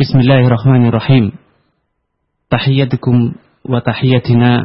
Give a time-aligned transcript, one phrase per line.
[0.00, 1.36] Bismillahirrahmanirrahim.
[2.48, 3.36] Tahiyyatukum
[3.68, 4.64] wa tahiyyatina.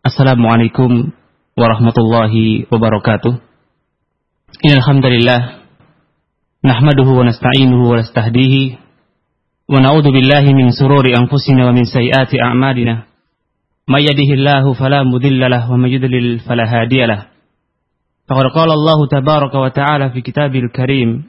[0.00, 1.12] Assalamualaikum
[1.52, 3.44] warahmatullahi wabarakatuh.
[4.64, 5.68] Innal hamdalillah
[6.64, 8.80] nahmaduhu wa nasta'inuhu wa nastahdihi
[9.68, 13.04] wa na'udzu billahi min sururi anfusina wa min sayyiati a'malina.
[13.84, 16.40] May yahdihillahu fala mudilla lahu wa may yudlil.
[16.40, 17.28] Faqad
[18.56, 21.28] qala Allah tabaraka wa ta'ala fi kitabil karim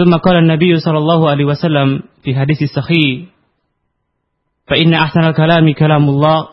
[0.00, 3.32] ثم قال النبي صلى الله عليه وسلم في حديث الصحيح
[4.68, 6.48] فإن أحسن الكلام كلام الله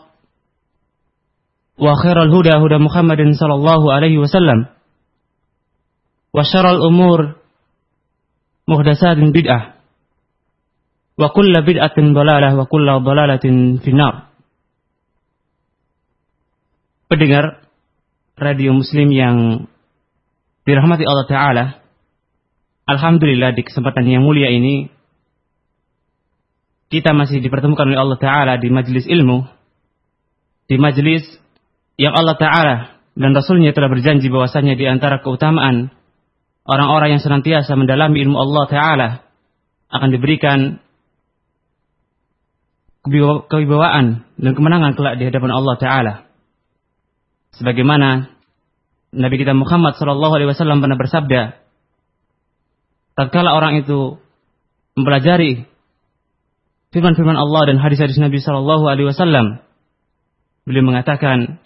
[1.78, 4.66] وخير الهدى هدى محمد صلى الله عليه وسلم
[6.34, 7.36] وشر الأمور
[8.68, 9.74] محدثات بدعة
[11.18, 13.44] وكل بدعة ضلالة وكل ضلالة
[13.84, 14.14] في النار
[17.04, 17.60] Pendengar
[18.34, 19.68] radio muslim yang
[20.64, 21.64] dirahmati Allah Ta'ala
[22.89, 24.89] Alhamdulillah di kesempatan yang mulia ini
[26.89, 29.45] kita masih dipertemukan oleh Allah Ta'ala di majelis ilmu,
[30.65, 31.21] di majelis
[32.01, 32.75] yang Allah Ta'ala
[33.13, 35.93] dan Rasulnya telah berjanji bahwasanya di antara keutamaan
[36.65, 39.09] orang-orang yang senantiasa mendalami ilmu Allah Ta'ala
[39.93, 40.81] akan diberikan
[43.05, 46.13] kewibawaan dan kemenangan kelak di hadapan Allah Ta'ala.
[47.53, 48.33] Sebagaimana
[49.13, 51.41] Nabi kita Muhammad Sallallahu Alaihi Wasallam pernah bersabda,
[53.19, 54.15] tatkala orang itu
[54.95, 55.67] mempelajari
[56.95, 59.59] firman-firman Allah dan hadis-hadis Nabi Shallallahu Alaihi Wasallam,
[60.63, 61.59] beliau mengatakan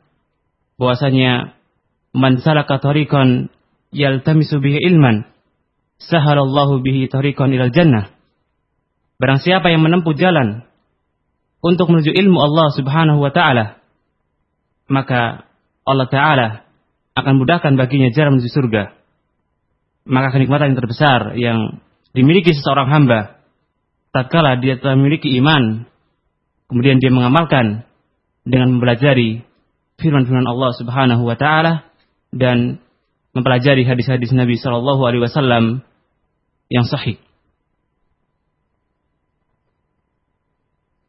[0.82, 1.54] bahwasanya
[2.18, 3.54] man salaka tariqan
[3.94, 5.30] yaltamisu bihi ilman
[6.02, 8.10] sahalallahu bihi tariqan ilal jannah.
[9.22, 10.66] Barang siapa yang menempuh jalan
[11.62, 13.78] untuk menuju ilmu Allah Subhanahu wa taala,
[14.90, 15.46] maka
[15.86, 16.48] Allah taala
[17.14, 19.03] akan mudahkan baginya jalan menuju surga
[20.04, 21.60] maka kenikmatan yang terbesar yang
[22.12, 23.40] dimiliki seseorang hamba
[24.12, 25.88] tatkala dia telah memiliki iman
[26.68, 27.88] kemudian dia mengamalkan
[28.44, 29.44] dengan mempelajari
[30.00, 31.88] firman-firman Allah Subhanahu wa taala
[32.36, 32.84] dan
[33.34, 35.82] mempelajari hadis-hadis Nabi sallallahu alaihi wasallam
[36.68, 37.18] yang sahih.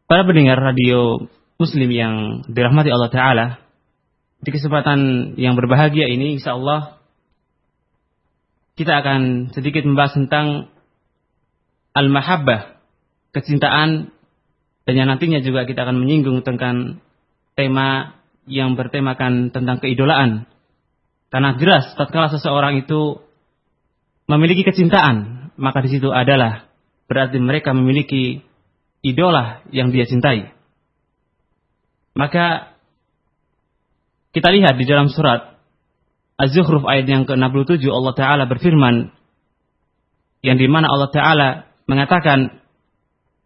[0.04, 1.26] Para pendengar radio
[1.56, 2.14] Muslim yang
[2.46, 3.46] dirahmati Allah taala,
[4.44, 6.93] di kesempatan yang berbahagia ini insyaallah
[8.74, 10.70] kita akan sedikit membahas tentang
[11.94, 12.82] al-mahabbah,
[13.30, 14.10] kecintaan,
[14.84, 16.98] dan yang nantinya juga kita akan menyinggung tentang
[17.54, 18.18] tema
[18.50, 20.44] yang bertemakan tentang keidolaan.
[21.30, 23.22] Karena jelas tatkala seseorang itu
[24.26, 26.66] memiliki kecintaan, maka di situ adalah
[27.06, 28.42] berarti mereka memiliki
[29.06, 30.50] idola yang dia cintai.
[32.14, 32.74] Maka
[34.34, 35.53] kita lihat di dalam surat
[36.34, 39.14] Az-Zukhruf ayat yang ke-67 Allah Ta'ala berfirman
[40.42, 41.48] yang di mana Allah Ta'ala
[41.86, 42.58] mengatakan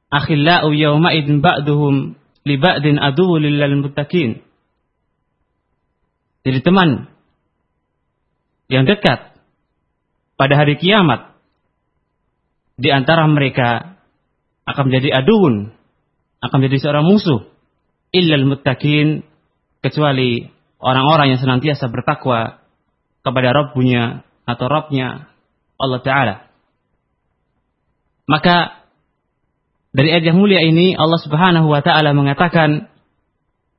[0.09, 2.17] akhillau yawma'idin ba'duhum
[2.49, 4.41] li ba'din aduwu lillal muttaqin.
[6.49, 7.13] Jadi teman
[8.73, 9.37] yang dekat
[10.41, 11.37] pada hari kiamat
[12.81, 14.01] di antara mereka
[14.65, 15.75] akan menjadi aduun
[16.41, 17.45] akan menjadi seorang musuh
[18.15, 19.27] illal muttaqin
[19.83, 20.49] kecuali
[20.79, 22.58] orang-orang yang senantiasa bertakwa
[23.29, 25.29] kepada Rabbunya atau Rabbnya
[25.77, 26.37] Allah Ta'ala.
[28.29, 28.85] Maka
[29.89, 32.93] dari ayat yang mulia ini Allah Subhanahu wa taala mengatakan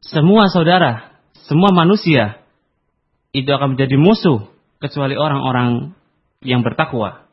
[0.02, 1.14] semua saudara,
[1.46, 2.42] semua manusia
[3.30, 4.50] itu akan menjadi musuh
[4.82, 5.94] kecuali orang-orang
[6.42, 7.30] yang bertakwa.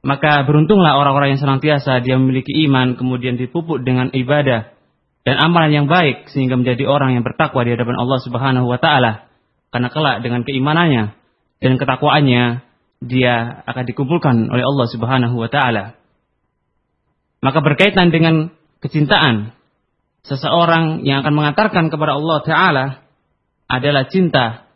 [0.00, 4.72] Maka beruntunglah orang-orang yang senantiasa dia memiliki iman kemudian dipupuk dengan ibadah
[5.26, 9.29] dan amalan yang baik sehingga menjadi orang yang bertakwa di hadapan Allah Subhanahu wa taala.
[9.70, 11.14] Karena kelak dengan keimanannya
[11.62, 12.66] dan ketakwaannya
[13.00, 15.96] dia akan dikumpulkan oleh Allah Subhanahu wa taala.
[17.40, 18.52] Maka berkaitan dengan
[18.84, 19.56] kecintaan
[20.26, 22.86] seseorang yang akan mengantarkan kepada Allah taala
[23.70, 24.68] adalah cinta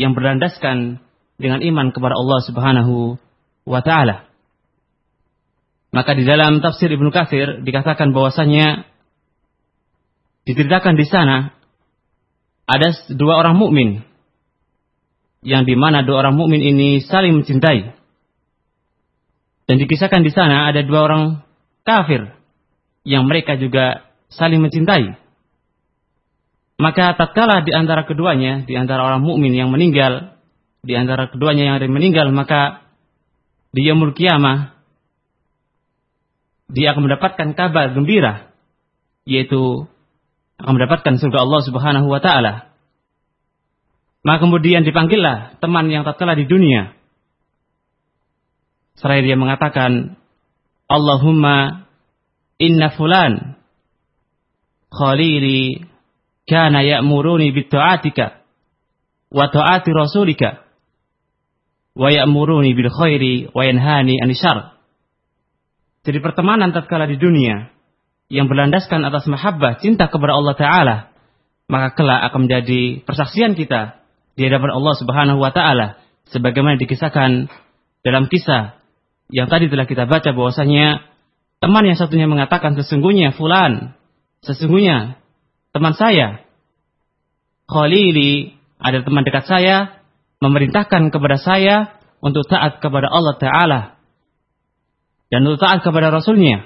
[0.00, 0.98] yang berlandaskan
[1.38, 3.20] dengan iman kepada Allah Subhanahu
[3.68, 4.26] wa taala.
[5.92, 8.84] Maka di dalam tafsir Ibnu Katsir dikatakan bahwasanya
[10.44, 11.52] diceritakan di sana
[12.68, 14.07] ada dua orang mukmin
[15.42, 17.94] yang di mana dua orang mukmin ini saling mencintai.
[19.68, 21.24] Dan dikisahkan di sana ada dua orang
[21.84, 22.32] kafir
[23.04, 25.16] yang mereka juga saling mencintai.
[26.78, 30.38] Maka tatkala di antara keduanya, di antara orang mukmin yang meninggal,
[30.86, 32.86] di antara keduanya yang ada yang meninggal, maka
[33.74, 34.78] di yaumul kiamah
[36.68, 38.52] dia akan mendapatkan kabar gembira
[39.28, 39.88] yaitu
[40.60, 42.72] akan mendapatkan surga Allah Subhanahu wa taala.
[44.26, 46.94] Maka kemudian dipanggillah teman yang tatkala di dunia.
[48.98, 50.18] Seraya dia mengatakan,
[50.90, 51.86] Allahumma
[52.58, 53.54] inna fulan
[54.90, 55.86] khalili
[56.48, 58.42] kana ya'muruni bitta'atika
[59.30, 60.64] wa ta'ati rasulika
[61.94, 64.74] wa ya'muruni bil khairi wa yanhani anisyar.
[66.02, 67.68] Jadi pertemanan tatkala di dunia
[68.32, 70.96] yang berlandaskan atas mahabbah, cinta kepada Allah Ta'ala,
[71.68, 74.00] maka kelak akan menjadi persaksian kita
[74.38, 75.98] di hadapan Allah Subhanahu wa Ta'ala,
[76.30, 77.50] sebagaimana dikisahkan
[78.06, 78.78] dalam kisah
[79.34, 81.02] yang tadi telah kita baca bahwasanya
[81.58, 83.98] teman yang satunya mengatakan sesungguhnya fulan,
[84.46, 85.18] sesungguhnya
[85.74, 86.46] teman saya,
[87.66, 89.98] Khalili, ada teman dekat saya,
[90.38, 93.80] memerintahkan kepada saya untuk taat kepada Allah Ta'ala
[95.34, 96.62] dan untuk taat kepada Rasulnya.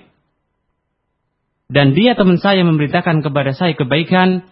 [1.73, 4.45] Dan dia teman saya memerintahkan kepada saya kebaikan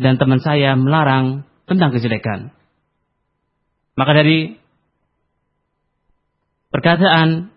[0.00, 2.54] dan teman saya melarang tentang kejelekan.
[3.98, 4.56] Maka dari
[6.70, 7.50] perkataan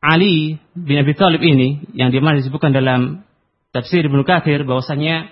[0.00, 3.26] Ali bin Abi Thalib ini yang di mana disebutkan dalam
[3.76, 5.28] tafsir Ibnu Katsir bahwasanya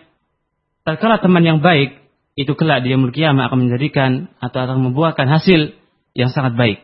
[0.84, 1.96] tatkala teman yang baik
[2.38, 5.74] itu kelak dia kiamat akan menjadikan atau akan membuahkan hasil
[6.14, 6.78] yang sangat baik.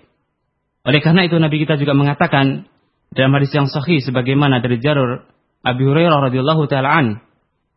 [0.85, 2.67] Oleh karena itu Nabi kita juga mengatakan
[3.15, 5.23] dalam hadis yang sahih sebagaimana dari Jarur
[5.63, 7.07] Abi Hurairah radhiyallahu taala an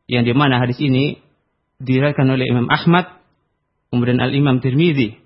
[0.09, 1.21] yang di mana hadis ini
[1.77, 3.17] diriwayatkan oleh Imam Ahmad
[3.93, 5.17] kemudian Al Imam Tirmizi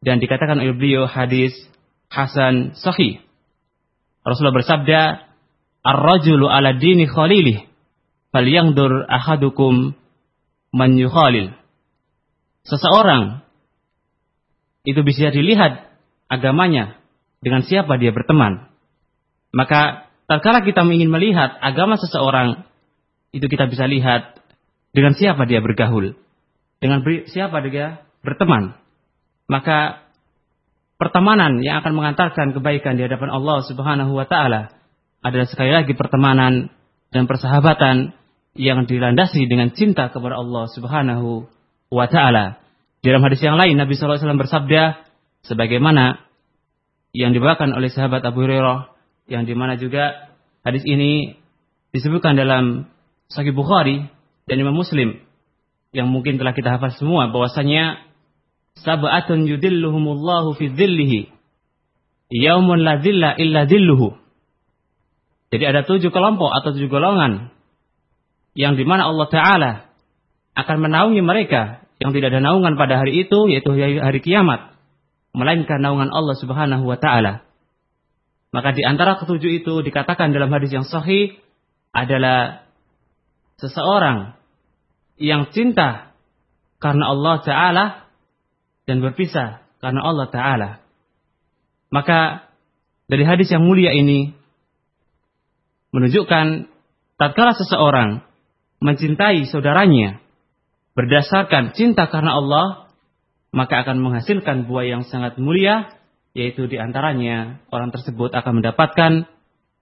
[0.00, 1.54] dan dikatakan oleh beliau hadis
[2.08, 3.20] hasan sahih.
[4.22, 5.00] Rasulullah bersabda,
[5.82, 7.66] "Ar-rajulu ala dini khalilih,
[8.30, 9.96] falyangdur ahadukum
[10.72, 11.56] man yukhalil."
[12.68, 13.42] Seseorang
[14.84, 15.88] itu bisa dilihat
[16.28, 17.00] agamanya
[17.40, 18.68] dengan siapa dia berteman.
[19.52, 22.68] Maka tatkala kita ingin melihat agama seseorang,
[23.32, 24.36] itu kita bisa lihat
[24.92, 26.16] dengan siapa dia bergaul,
[26.80, 28.76] dengan siapa dia berteman.
[29.48, 30.04] Maka
[31.00, 34.74] pertemanan yang akan mengantarkan kebaikan di hadapan Allah Subhanahu wa taala
[35.24, 36.68] adalah sekali lagi pertemanan
[37.08, 38.12] dan persahabatan
[38.58, 41.48] yang dilandasi dengan cinta kepada Allah Subhanahu
[41.88, 42.60] wa taala.
[43.00, 45.06] Dalam hadis yang lain Nabi wasallam bersabda
[45.46, 46.28] sebagaimana
[47.14, 48.92] yang dibawakan oleh sahabat Abu Hurairah
[49.30, 50.34] yang di mana juga
[50.66, 51.38] hadis ini
[51.94, 52.90] disebutkan dalam
[53.30, 54.08] Sahih Bukhari
[54.48, 55.20] dan Imam Muslim
[55.92, 58.00] yang mungkin telah kita hafal semua bahwasanya
[58.80, 61.28] sab'atun yudilluhumullahu fi dhillihi
[62.32, 64.16] yaumun la dhilla illa dhilluhu
[65.48, 67.52] jadi ada tujuh kelompok atau tujuh golongan
[68.52, 69.72] yang di mana Allah Ta'ala
[70.58, 74.74] akan menaungi mereka yang tidak ada naungan pada hari itu yaitu hari kiamat
[75.34, 77.46] melainkan naungan Allah Subhanahu wa taala.
[78.54, 81.36] Maka di antara ketujuh itu dikatakan dalam hadis yang sahih
[81.92, 82.64] adalah
[83.60, 84.37] seseorang
[85.18, 86.14] yang cinta
[86.78, 87.86] karena Allah taala
[88.86, 90.70] dan berpisah karena Allah taala.
[91.90, 92.48] Maka
[93.10, 94.32] dari hadis yang mulia ini
[95.90, 96.68] menunjukkan
[97.18, 98.22] tatkala seseorang
[98.78, 100.22] mencintai saudaranya
[100.94, 102.88] berdasarkan cinta karena Allah
[103.48, 105.88] maka akan menghasilkan buah yang sangat mulia,
[106.36, 109.24] yaitu di antaranya orang tersebut akan mendapatkan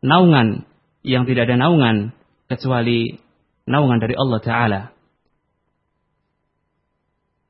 [0.06, 0.64] naungan
[1.02, 2.14] yang tidak ada naungan
[2.46, 3.18] kecuali
[3.66, 4.80] naungan dari Allah Ta'ala.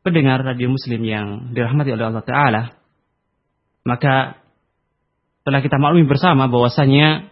[0.06, 2.62] Pendengar radio muslim yang dirahmati oleh Allah Ta'ala,
[3.82, 4.38] maka
[5.42, 7.26] telah kita maklumi bersama bahwasanya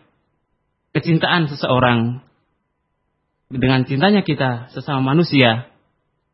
[0.91, 2.19] kecintaan seseorang
[3.47, 5.71] dengan cintanya kita sesama manusia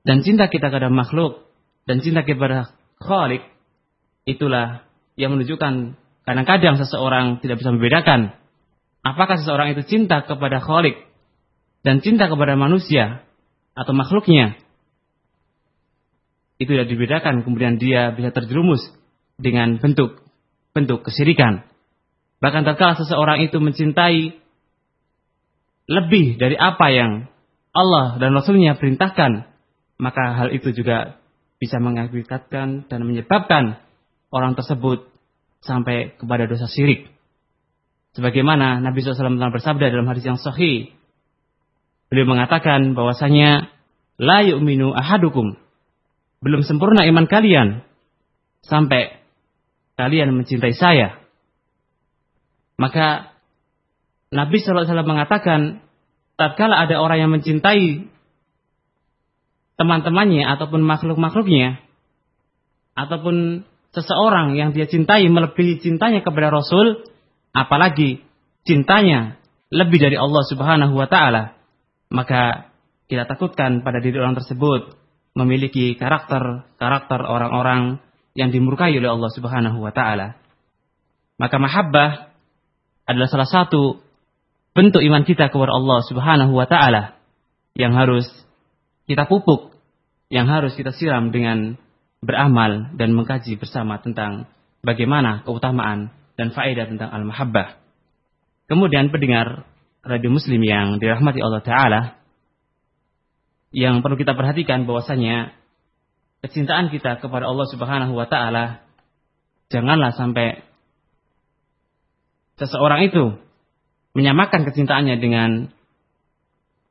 [0.00, 1.44] dan cinta kita kepada makhluk
[1.84, 2.72] dan cinta kepada
[3.04, 3.44] Khalik
[4.24, 4.88] itulah
[5.20, 5.92] yang menunjukkan
[6.24, 8.32] kadang-kadang seseorang tidak bisa membedakan
[9.04, 11.04] apakah seseorang itu cinta kepada Khalik
[11.84, 13.28] dan cinta kepada manusia
[13.76, 14.56] atau makhluknya
[16.60, 18.84] itu tidak dibedakan kemudian dia bisa terjerumus
[19.40, 20.20] dengan bentuk
[20.76, 21.64] bentuk kesyirikan
[22.38, 24.36] bahkan tatkala seseorang itu mencintai
[25.90, 27.26] lebih dari apa yang
[27.74, 29.50] Allah dan Rasulnya perintahkan
[30.00, 31.20] maka hal itu juga
[31.60, 33.84] bisa mengakibatkan dan menyebabkan
[34.32, 35.04] orang tersebut
[35.60, 37.12] sampai kepada dosa syirik.
[38.16, 40.90] Sebagaimana Nabi SAW telah bersabda dalam hadis yang sahih,
[42.08, 43.70] beliau mengatakan bahwasanya
[44.18, 45.54] la yu'minu ahadukum.
[46.40, 47.84] Belum sempurna iman kalian
[48.64, 49.20] sampai
[50.00, 51.20] kalian mencintai saya.
[52.80, 53.36] Maka
[54.32, 55.84] Nabi SAW mengatakan,
[56.40, 58.08] tatkala ada orang yang mencintai
[59.76, 61.80] teman-temannya ataupun makhluk-makhluknya
[62.96, 67.04] ataupun seseorang yang dia cintai melebihi cintanya kepada Rasul,
[67.52, 68.24] apalagi
[68.64, 69.40] cintanya
[69.72, 71.56] lebih dari Allah Subhanahu wa taala,
[72.12, 72.72] maka
[73.10, 74.99] kita takutkan pada diri orang tersebut
[75.34, 78.02] memiliki karakter-karakter orang-orang
[78.34, 80.38] yang dimurkai oleh Allah Subhanahu wa taala.
[81.38, 82.10] Maka mahabbah
[83.08, 83.98] adalah salah satu
[84.76, 87.18] bentuk iman kita kepada Allah Subhanahu wa taala
[87.74, 88.26] yang harus
[89.06, 89.74] kita pupuk,
[90.30, 91.74] yang harus kita siram dengan
[92.22, 94.46] beramal dan mengkaji bersama tentang
[94.84, 97.80] bagaimana keutamaan dan faedah tentang al-mahabbah.
[98.70, 99.66] Kemudian pendengar
[100.06, 102.00] radio muslim yang dirahmati Allah Ta'ala,
[103.70, 105.54] yang perlu kita perhatikan bahwasanya
[106.42, 108.82] kecintaan kita kepada Allah Subhanahu wa taala
[109.70, 110.66] janganlah sampai
[112.58, 113.38] seseorang itu
[114.12, 115.50] menyamakan kecintaannya dengan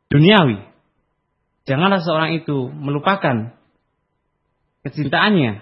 [0.09, 0.65] duniawi.
[1.69, 3.53] Janganlah seseorang itu melupakan
[4.81, 5.61] kecintaannya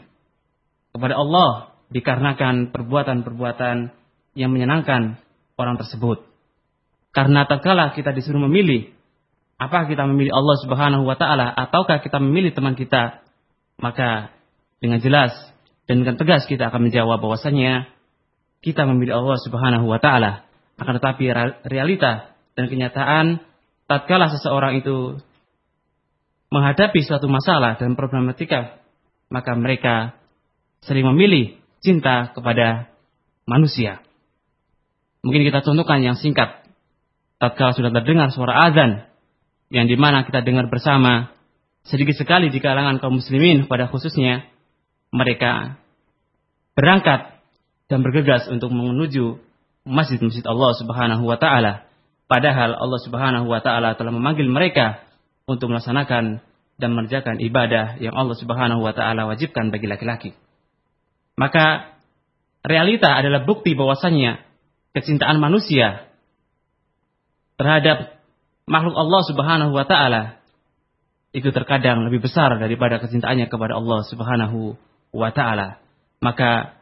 [0.96, 3.92] kepada Allah dikarenakan perbuatan-perbuatan
[4.38, 5.20] yang menyenangkan
[5.60, 6.24] orang tersebut.
[7.12, 8.94] Karena tatkala kita disuruh memilih,
[9.58, 13.22] apakah kita memilih Allah Subhanahu wa taala ataukah kita memilih teman kita,
[13.82, 14.34] maka
[14.78, 15.34] dengan jelas
[15.90, 17.90] dan dengan tegas kita akan menjawab bahwasanya
[18.62, 20.46] kita memilih Allah Subhanahu wa taala.
[20.78, 21.26] Akan tetapi
[21.66, 23.42] realita dan kenyataan
[23.90, 25.18] tatkala seseorang itu
[26.54, 28.78] menghadapi suatu masalah dan problematika
[29.28, 30.16] maka mereka
[30.86, 32.92] sering memilih cinta kepada
[33.44, 34.00] manusia.
[35.26, 36.64] Mungkin kita contohkan yang singkat.
[37.38, 39.07] Tatkala sudah terdengar suara azan,
[39.68, 41.32] yang di mana kita dengar bersama,
[41.84, 44.48] sedikit sekali di kalangan kaum muslimin pada khususnya,
[45.12, 45.80] mereka
[46.76, 47.40] berangkat
[47.88, 49.40] dan bergegas untuk menuju
[49.88, 51.88] masjid-masjid Allah Subhanahu wa taala.
[52.28, 55.00] Padahal Allah Subhanahu wa taala telah memanggil mereka
[55.48, 56.44] untuk melaksanakan
[56.78, 60.36] dan mengerjakan ibadah yang Allah Subhanahu wa taala wajibkan bagi laki-laki.
[61.40, 61.96] Maka
[62.68, 64.44] realita adalah bukti bahwasannya
[64.92, 66.10] kecintaan manusia
[67.56, 68.17] terhadap
[68.68, 70.44] makhluk Allah Subhanahu wa taala
[71.32, 74.76] itu terkadang lebih besar daripada kecintaannya kepada Allah Subhanahu
[75.16, 75.80] wa taala.
[76.20, 76.76] Maka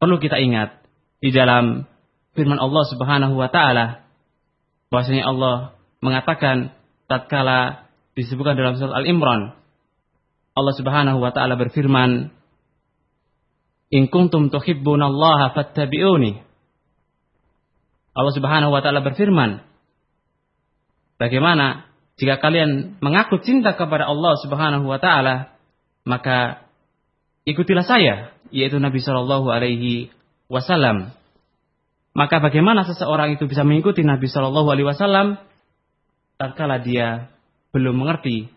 [0.00, 0.80] perlu kita ingat
[1.20, 1.84] di dalam
[2.32, 4.04] firman Allah Subhanahu wa taala
[4.88, 6.72] bahwasanya Allah mengatakan
[7.04, 9.52] tatkala disebutkan dalam surat Al-Imran.
[10.56, 12.32] Allah Subhanahu wa taala berfirman,
[13.92, 16.40] "In kuntum tuhibbunallaha fattabi'uni."
[18.16, 19.60] Allah Subhanahu wa taala berfirman,
[21.20, 25.52] bagaimana jika kalian mengaku cinta kepada Allah Subhanahu wa taala,
[26.08, 26.64] maka
[27.44, 30.08] ikutilah saya, yaitu Nabi Shallallahu alaihi
[30.48, 31.12] wasallam.
[32.16, 35.36] Maka bagaimana seseorang itu bisa mengikuti Nabi Shallallahu alaihi wasallam
[36.40, 37.32] tatkala dia
[37.72, 38.48] belum mengerti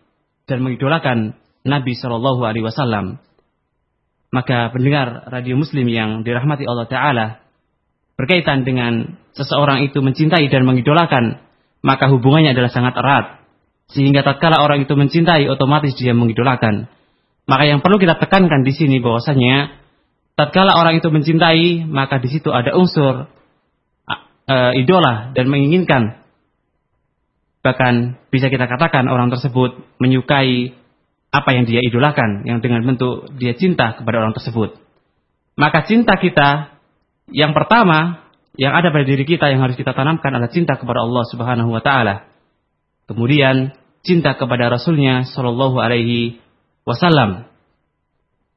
[0.48, 3.20] dan mengidolakan Nabi Shallallahu Alaihi Wasallam,
[4.32, 7.26] maka pendengar radio Muslim yang dirahmati Allah Taala
[8.16, 11.40] berkaitan dengan seseorang itu mencintai dan mengidolakan,
[11.80, 13.26] maka hubungannya adalah sangat erat.
[13.90, 16.86] Sehingga tatkala orang itu mencintai, otomatis dia mengidolakan.
[17.50, 19.74] Maka yang perlu kita tekankan di sini bahwasanya
[20.38, 23.26] tatkala orang itu mencintai, maka di situ ada unsur
[24.46, 26.20] uh, idola dan menginginkan
[27.60, 30.72] Bahkan bisa kita katakan orang tersebut menyukai
[31.30, 34.80] apa yang dia idolakan, yang dengan bentuk dia cinta kepada orang tersebut.
[35.60, 36.80] Maka cinta kita
[37.28, 38.24] yang pertama
[38.58, 41.82] yang ada pada diri kita yang harus kita tanamkan adalah cinta kepada Allah Subhanahu wa
[41.82, 42.26] taala.
[43.06, 46.40] Kemudian cinta kepada Rasulnya Shallallahu alaihi
[46.88, 47.46] wasallam.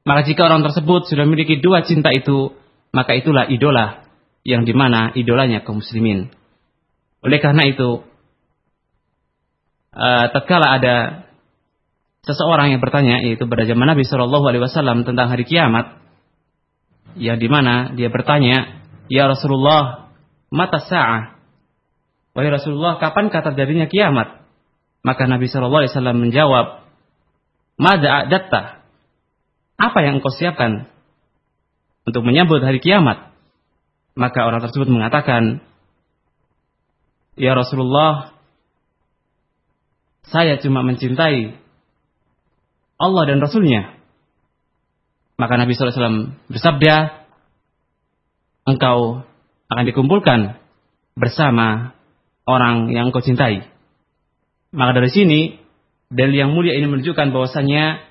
[0.04, 2.52] Maka jika orang tersebut sudah memiliki dua cinta itu,
[2.92, 4.04] maka itulah idola
[4.44, 6.28] yang di mana idolanya kaum muslimin.
[7.24, 8.04] Oleh karena itu,
[9.96, 11.24] uh, tatkala ada
[12.28, 15.96] seseorang yang bertanya yaitu pada zaman Nabi Shallallahu Alaihi Wasallam tentang hari kiamat,
[17.16, 20.10] yang di mana dia bertanya, ya Rasulullah,
[20.48, 21.38] mata sa'ah,
[22.32, 24.44] wahai Rasulullah, kapan kata terjadinya kiamat?
[25.04, 26.66] Maka Nabi Shallallahu Alaihi Wasallam menjawab,
[27.74, 28.86] Mada adatta,
[29.74, 30.86] apa yang engkau siapkan
[32.06, 33.34] untuk menyambut hari kiamat?
[34.14, 35.60] Maka orang tersebut mengatakan,
[37.34, 38.30] Ya Rasulullah,
[40.30, 41.58] saya cuma mencintai
[42.94, 43.98] Allah dan Rasulnya.
[45.34, 47.23] Maka Nabi SAW bersabda,
[48.64, 49.24] engkau
[49.68, 50.60] akan dikumpulkan
[51.14, 51.94] bersama
[52.44, 53.68] orang yang engkau cintai.
[54.74, 55.40] Maka dari sini,
[56.10, 58.02] dalil yang mulia ini menunjukkan bahwasanya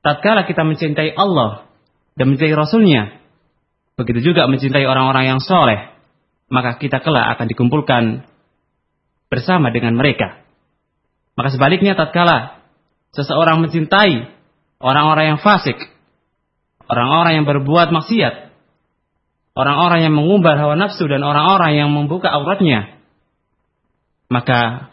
[0.00, 1.68] tatkala kita mencintai Allah
[2.16, 3.20] dan mencintai Rasulnya,
[4.00, 5.92] begitu juga mencintai orang-orang yang soleh,
[6.48, 8.02] maka kita kelak akan dikumpulkan
[9.28, 10.40] bersama dengan mereka.
[11.36, 12.64] Maka sebaliknya tatkala
[13.12, 14.32] seseorang mencintai
[14.80, 15.76] orang-orang yang fasik,
[16.88, 18.45] orang-orang yang berbuat maksiat,
[19.56, 23.00] orang-orang yang mengumbar hawa nafsu dan orang-orang yang membuka auratnya,
[24.28, 24.92] maka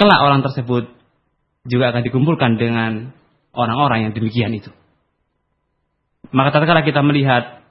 [0.00, 0.88] kelak orang tersebut
[1.68, 3.12] juga akan dikumpulkan dengan
[3.52, 4.72] orang-orang yang demikian itu.
[6.32, 7.62] Maka tatkala kita melihat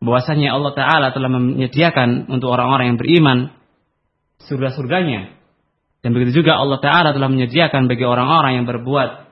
[0.00, 3.38] bahwasanya Allah Ta'ala telah menyediakan untuk orang-orang yang beriman
[4.48, 5.36] surga-surganya.
[6.00, 9.28] Dan begitu juga Allah Ta'ala telah menyediakan bagi orang-orang yang berbuat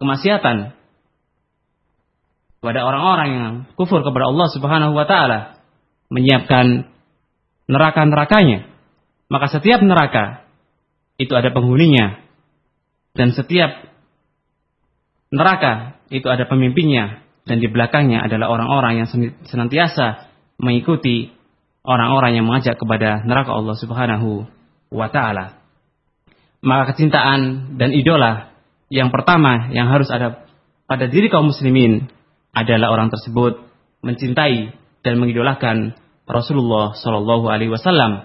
[0.00, 0.72] kemaksiatan
[2.64, 5.60] kepada orang-orang yang kufur kepada Allah Subhanahu wa taala
[6.08, 6.88] menyiapkan
[7.68, 8.72] neraka-nerakanya.
[9.28, 10.48] Maka setiap neraka
[11.20, 12.24] itu ada penghuninya
[13.12, 13.68] dan setiap
[15.28, 19.08] neraka itu ada pemimpinnya dan di belakangnya adalah orang-orang yang
[19.44, 21.36] senantiasa mengikuti
[21.84, 24.48] orang-orang yang mengajak kepada neraka Allah Subhanahu
[24.88, 25.60] wa taala.
[26.64, 28.56] Maka kecintaan dan idola
[28.88, 30.48] yang pertama yang harus ada
[30.88, 32.08] pada diri kaum muslimin
[32.54, 33.60] adalah orang tersebut
[34.00, 38.24] mencintai dan mengidolakan Rasulullah Shallallahu alaihi wasallam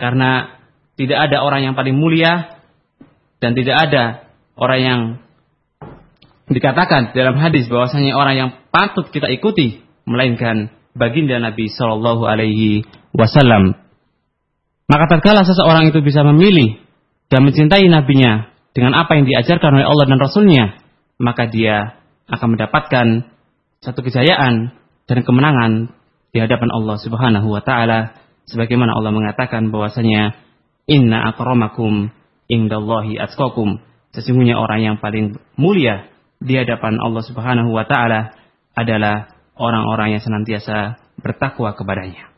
[0.00, 0.58] karena
[0.98, 2.58] tidak ada orang yang paling mulia
[3.38, 4.04] dan tidak ada
[4.58, 5.00] orang yang
[6.50, 12.82] dikatakan dalam hadis bahwasanya orang yang patut kita ikuti melainkan baginda Nabi Shallallahu Alaihi
[13.14, 13.76] Wasallam.
[14.88, 16.80] Maka tatkala seseorang itu bisa memilih
[17.28, 20.64] dan mencintai nabinya dengan apa yang diajarkan oleh Allah dan Rasulnya,
[21.20, 23.06] maka dia akan mendapatkan
[23.82, 24.74] satu kejayaan
[25.06, 25.94] dan kemenangan
[26.34, 28.18] di hadapan Allah Subhanahu wa taala
[28.50, 30.34] sebagaimana Allah mengatakan bahwasanya
[30.90, 32.10] inna akramakum
[32.50, 33.80] indallahi atqakum
[34.12, 38.34] sesungguhnya orang yang paling mulia di hadapan Allah Subhanahu wa taala
[38.74, 42.30] adalah orang-orang yang senantiasa bertakwa kepadanya.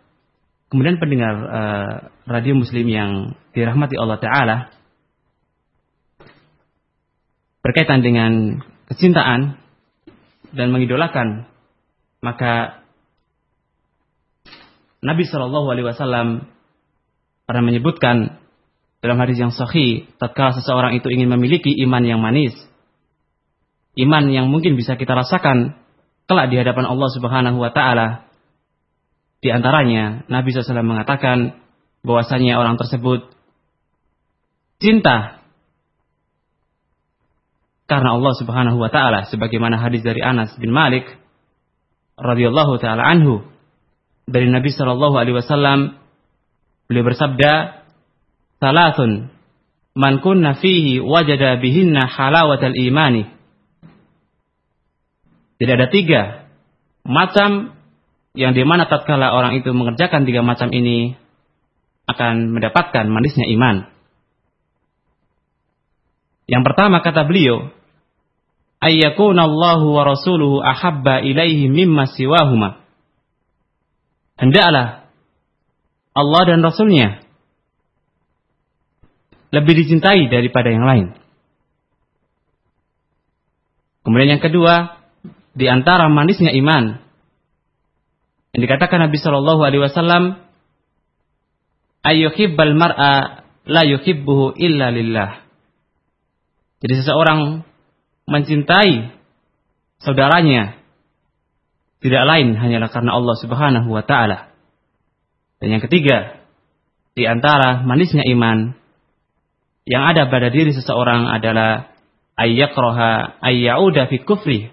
[0.73, 1.95] Kemudian pendengar uh,
[2.25, 4.57] radio muslim yang dirahmati Allah taala
[7.61, 9.61] berkaitan dengan kecintaan
[10.57, 11.47] dan mengidolakan
[12.21, 12.85] maka
[15.01, 16.51] Nabi Shallallahu alaihi wasallam
[17.49, 18.37] pernah menyebutkan
[19.01, 22.53] dalam hadis yang sahih tatkala seseorang itu ingin memiliki iman yang manis
[23.99, 25.81] iman yang mungkin bisa kita rasakan
[26.31, 28.31] kelak di hadapan Allah Subhanahu wa taala.
[29.41, 31.59] Di antaranya Nabi SAW mengatakan
[32.05, 33.33] bahwasanya orang tersebut
[34.79, 35.40] cinta
[37.91, 41.11] karena Allah Subhanahu wa taala sebagaimana hadis dari Anas bin Malik
[42.15, 43.43] radhiyallahu taala anhu
[44.31, 45.99] dari Nabi sallallahu alaihi wasallam
[46.87, 47.83] beliau bersabda
[48.63, 49.35] salatun
[49.99, 53.27] man kunna fihi wajada bihinna halawatal imani
[55.59, 56.23] tidak ada tiga
[57.03, 57.75] macam
[58.39, 61.19] yang di mana tatkala orang itu mengerjakan tiga macam ini
[62.07, 63.87] akan mendapatkan manisnya iman.
[66.51, 67.71] Yang pertama kata beliau,
[68.81, 72.81] ayyakuna Allahu wa rasuluhu ahabba ilaihi mimma siwahuma.
[74.41, 75.05] Hendaklah
[76.17, 77.23] Allah dan Rasulnya
[79.53, 81.07] lebih dicintai daripada yang lain.
[84.01, 84.97] Kemudian yang kedua,
[85.53, 87.05] di antara manisnya iman.
[88.57, 90.23] Yang dikatakan Nabi Shallallahu Alaihi Wasallam,
[92.03, 95.45] ayyuhibbal mar'a la yuhibbuhu illa lillah.
[96.81, 97.69] Jadi seseorang
[98.31, 99.11] mencintai
[100.01, 100.79] saudaranya
[102.01, 104.55] tidak lain hanyalah karena Allah Subhanahu wa taala.
[105.61, 106.41] Dan yang ketiga,
[107.13, 108.73] di antara manisnya iman
[109.85, 111.93] yang ada pada diri seseorang adalah
[112.41, 114.73] ayyakraha ayyauda fi kufri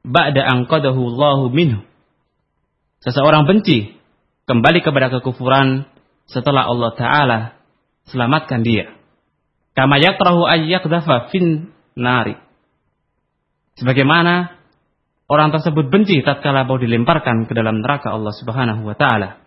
[0.00, 1.84] ba'da angqadahu Allahu minhu.
[3.04, 3.92] Seseorang benci
[4.48, 5.84] kembali kepada kekufuran
[6.24, 7.38] setelah Allah taala
[8.08, 8.96] selamatkan dia.
[9.76, 12.40] Kama yakrahu ayyakdafa fin nari.
[13.82, 14.62] Sebagaimana
[15.26, 19.42] orang tersebut benci tatkala mau dilemparkan ke dalam neraka Allah Subhanahu wa taala.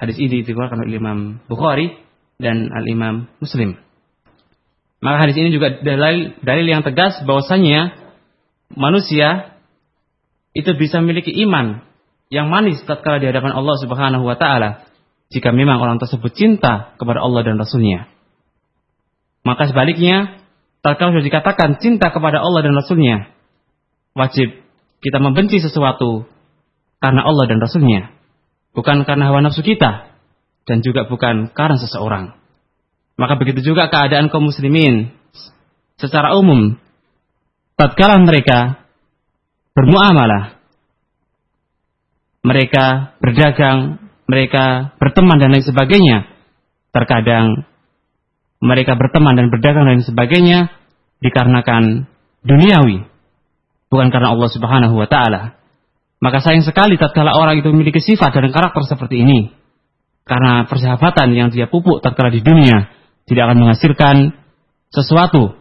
[0.00, 1.92] Hadis ini dikeluarkan oleh Imam Bukhari
[2.40, 3.76] dan Al-Imam Muslim.
[5.04, 7.92] Maka hadis ini juga dalil, dalil yang tegas bahwasanya
[8.72, 9.52] manusia
[10.56, 11.84] itu bisa memiliki iman
[12.32, 14.88] yang manis tatkala di hadapan Allah Subhanahu wa taala
[15.28, 18.08] jika memang orang tersebut cinta kepada Allah dan Rasulnya.
[19.44, 20.40] Maka sebaliknya,
[20.88, 23.28] tatkala sudah dikatakan cinta kepada Allah dan Rasulnya,
[24.16, 24.64] wajib
[25.04, 26.24] kita membenci sesuatu
[26.98, 28.10] karena Allah dan Rasulnya.
[28.72, 30.08] Bukan karena hawa nafsu kita,
[30.68, 32.36] dan juga bukan karena seseorang.
[33.18, 35.10] Maka begitu juga keadaan kaum muslimin
[35.98, 36.78] secara umum
[37.74, 38.84] tatkala mereka
[39.74, 40.60] bermuamalah,
[42.46, 43.98] mereka berdagang,
[44.30, 46.30] mereka berteman dan lain sebagainya,
[46.94, 47.66] terkadang
[48.62, 50.70] mereka berteman dan berdagang dan sebagainya
[51.18, 52.06] dikarenakan
[52.46, 53.06] duniawi,
[53.90, 55.58] bukan karena Allah Subhanahu wa taala.
[56.18, 59.54] Maka sayang sekali tatkala orang itu memiliki sifat dan karakter seperti ini.
[60.26, 62.90] Karena persahabatan yang dia pupuk tatkala di dunia
[63.24, 64.16] tidak akan menghasilkan
[64.90, 65.56] sesuatu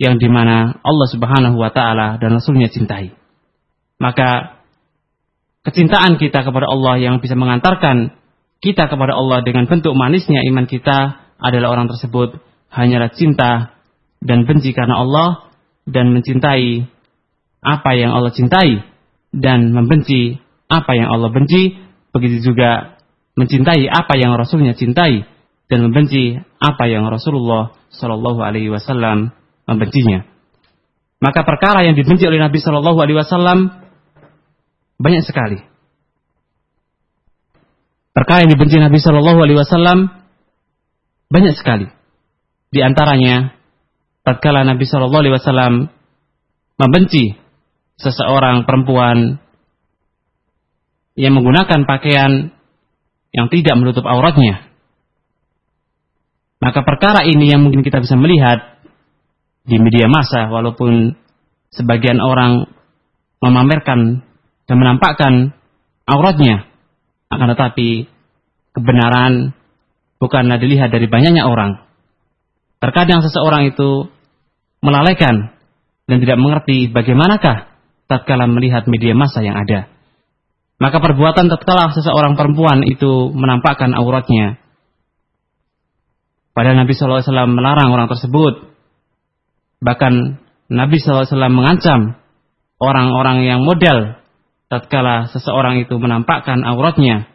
[0.00, 3.12] yang di mana Allah Subhanahu wa taala dan Rasulnya cintai.
[4.00, 4.62] Maka
[5.68, 8.16] kecintaan kita kepada Allah yang bisa mengantarkan
[8.64, 12.40] kita kepada Allah dengan bentuk manisnya iman kita adalah orang tersebut
[12.72, 13.79] hanyalah cinta
[14.20, 15.50] dan benci karena Allah
[15.88, 16.84] dan mencintai
[17.60, 18.84] apa yang Allah cintai
[19.32, 21.76] dan membenci apa yang Allah benci,
[22.14, 23.00] begitu juga
[23.34, 25.26] mencintai apa yang Rasulnya cintai
[25.66, 29.34] dan membenci apa yang Rasulullah Shallallahu Alaihi Wasallam
[29.66, 30.26] membencinya.
[31.20, 33.58] Maka perkara yang dibenci oleh Nabi Shallallahu Alaihi Wasallam
[35.00, 35.58] banyak sekali.
[38.10, 39.98] Perkara yang dibenci Nabi Shallallahu Alaihi Wasallam
[41.30, 41.86] banyak sekali.
[42.70, 43.54] Di antaranya,
[44.26, 45.74] tatkala Nabi Shallallahu Alaihi Wasallam
[46.80, 47.36] membenci
[48.00, 49.40] seseorang perempuan
[51.18, 52.54] yang menggunakan pakaian
[53.30, 54.64] yang tidak menutup auratnya.
[56.60, 58.80] Maka perkara ini yang mungkin kita bisa melihat
[59.64, 61.16] di media massa walaupun
[61.72, 62.68] sebagian orang
[63.40, 64.24] memamerkan
[64.68, 65.56] dan menampakkan
[66.04, 66.68] auratnya
[67.30, 68.10] akan tetapi
[68.76, 69.54] kebenaran
[70.20, 71.89] bukanlah dilihat dari banyaknya orang.
[72.80, 74.08] Terkadang seseorang itu
[74.80, 75.52] melalaikan
[76.08, 77.68] dan tidak mengerti bagaimanakah
[78.08, 79.92] tatkala melihat media massa yang ada.
[80.80, 84.56] Maka perbuatan tatkala seseorang perempuan itu menampakkan auratnya.
[86.56, 88.72] Padahal Nabi SAW melarang orang tersebut.
[89.84, 90.12] Bahkan
[90.72, 92.16] Nabi SAW mengancam
[92.80, 94.16] orang-orang yang model
[94.72, 97.28] tatkala seseorang itu menampakkan auratnya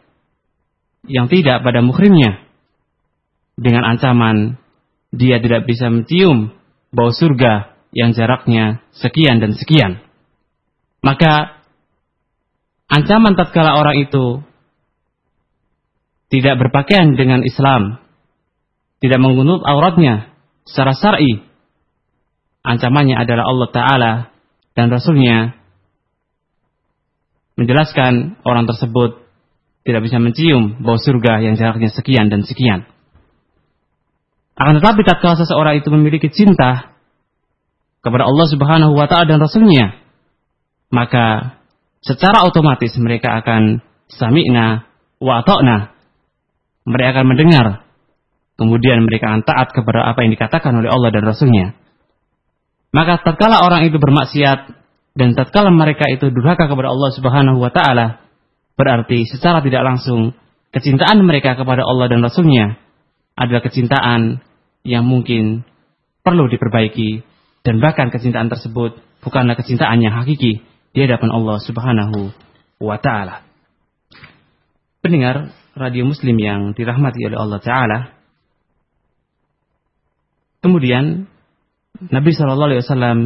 [1.05, 2.41] yang tidak pada muhrimnya
[3.55, 4.57] dengan ancaman
[5.15, 6.51] dia tidak bisa mencium
[6.91, 10.03] bau surga yang jaraknya sekian dan sekian.
[10.99, 11.63] Maka
[12.91, 14.43] ancaman tatkala orang itu
[16.27, 18.03] tidak berpakaian dengan Islam,
[18.99, 20.35] tidak mengunut auratnya
[20.67, 21.45] secara syar'i,
[22.65, 24.13] ancamannya adalah Allah Ta'ala
[24.75, 25.55] dan Rasulnya
[27.55, 29.23] menjelaskan orang tersebut
[29.85, 32.89] tidak bisa mencium bau surga yang jaraknya sekian dan sekian.
[34.55, 36.95] Akan tetapi tatkala seseorang itu memiliki cinta
[37.99, 39.99] kepada Allah Subhanahu wa taala dan Rasulnya,
[40.95, 41.59] maka
[41.99, 44.87] secara otomatis mereka akan sami'na
[45.19, 45.91] wa ta'na.
[46.87, 47.65] Mereka akan mendengar.
[48.55, 51.75] Kemudian mereka akan taat kepada apa yang dikatakan oleh Allah dan Rasulnya.
[52.95, 54.71] Maka tatkala orang itu bermaksiat
[55.19, 58.23] dan tatkala mereka itu durhaka kepada Allah Subhanahu wa taala,
[58.79, 60.31] berarti secara tidak langsung
[60.71, 62.84] kecintaan mereka kepada Allah dan Rasulnya
[63.35, 64.39] adalah kecintaan
[64.87, 65.67] yang mungkin
[66.23, 67.21] perlu diperbaiki
[67.61, 70.63] dan bahkan kecintaan tersebut bukanlah kecintaan yang hakiki
[70.95, 72.31] di hadapan Allah Subhanahu
[72.79, 73.43] wa taala.
[75.03, 77.99] Pendengar radio Muslim yang dirahmati oleh Allah taala.
[80.63, 81.29] Kemudian
[82.09, 83.17] Nabi Shallallahu alaihi wasallam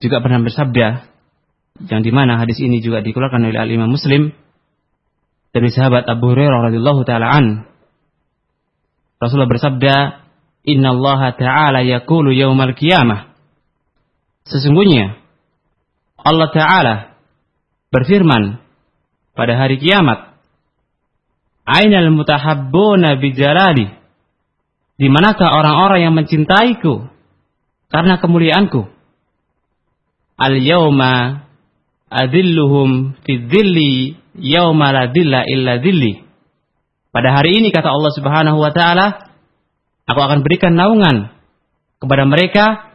[0.00, 0.88] juga pernah bersabda
[1.92, 4.32] yang di mana hadis ini juga dikeluarkan oleh Al Imam Muslim
[5.52, 7.46] dari sahabat Abu Hurairah radhiyallahu taala an.
[9.16, 9.94] Rasulullah bersabda,
[10.68, 13.36] "Inna Allah taala yaqulu yaumal qiyamah."
[14.46, 15.18] Sesungguhnya
[16.26, 16.94] Allah Ta'ala
[17.94, 18.58] berfirman
[19.38, 20.34] pada hari kiamat.
[21.66, 23.90] Ainal mutahabbuna bijalali.
[24.96, 27.06] Di manakah orang-orang yang mencintaiku
[27.92, 28.90] karena kemuliaanku?
[30.40, 31.46] Al yauma
[32.10, 36.25] adilluhum fi dhilli yauma la dilla illa dhilli.
[37.16, 39.32] Pada hari ini kata Allah Subhanahu wa taala,
[40.04, 41.32] aku akan berikan naungan
[41.96, 42.92] kepada mereka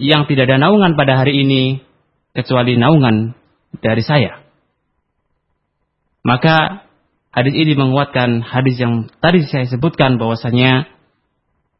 [0.00, 1.84] yang tidak ada naungan pada hari ini
[2.32, 3.36] kecuali naungan
[3.84, 4.40] dari saya.
[6.24, 6.80] Maka
[7.28, 10.88] hadis ini menguatkan hadis yang tadi saya sebutkan bahwasanya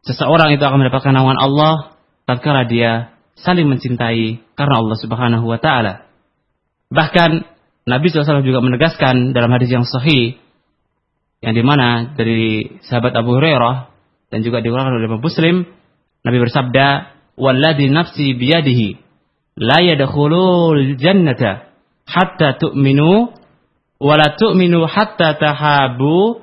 [0.04, 1.96] seseorang itu akan mendapatkan naungan Allah
[2.28, 6.04] tatkala dia saling mencintai karena Allah Subhanahu wa taala.
[6.92, 7.30] Bahkan
[7.88, 10.36] Nabi SAW juga menegaskan dalam hadis yang sahih
[11.38, 13.94] yang di mana dari sahabat Abu Hurairah
[14.28, 15.56] dan juga dikeluarkan oleh Muslim
[16.26, 16.86] Nabi bersabda
[17.38, 18.98] walladhi nafsi biyadihi
[19.62, 21.70] la yadkhulul jannata
[22.06, 23.30] hatta tu'minu
[24.02, 26.42] wa la tu'minu hatta tahabu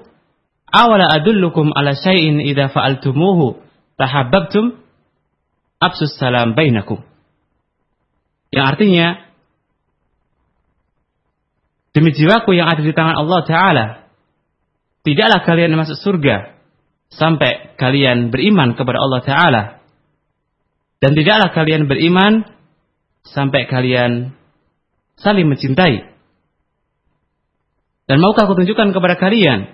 [0.71, 3.59] awala adullukum ala syai'in idza fa'altumuhu
[3.99, 4.79] tahabbabtum
[5.79, 7.03] absus salam bainakum.
[8.51, 9.07] Yang artinya
[11.91, 13.85] demi jiwaku yang ada di tangan Allah taala
[15.05, 16.57] tidaklah kalian masuk surga
[17.13, 19.63] sampai kalian beriman kepada Allah Ta'ala.
[20.99, 22.49] Dan tidaklah kalian beriman
[23.29, 24.33] sampai kalian
[25.21, 26.11] saling mencintai.
[28.05, 29.69] Dan maukah aku tunjukkan kepada kalian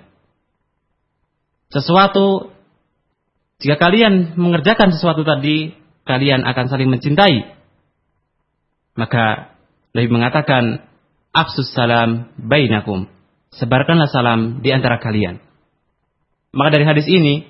[1.71, 2.51] sesuatu
[3.61, 7.45] jika kalian mengerjakan sesuatu tadi, kalian akan saling mencintai.
[8.97, 9.53] Maka
[9.93, 10.81] lebih mengatakan
[11.29, 13.10] afsus salam bainakum.
[13.51, 15.43] Sebarkanlah salam di antara kalian.
[16.55, 17.47] Maka dari hadis ini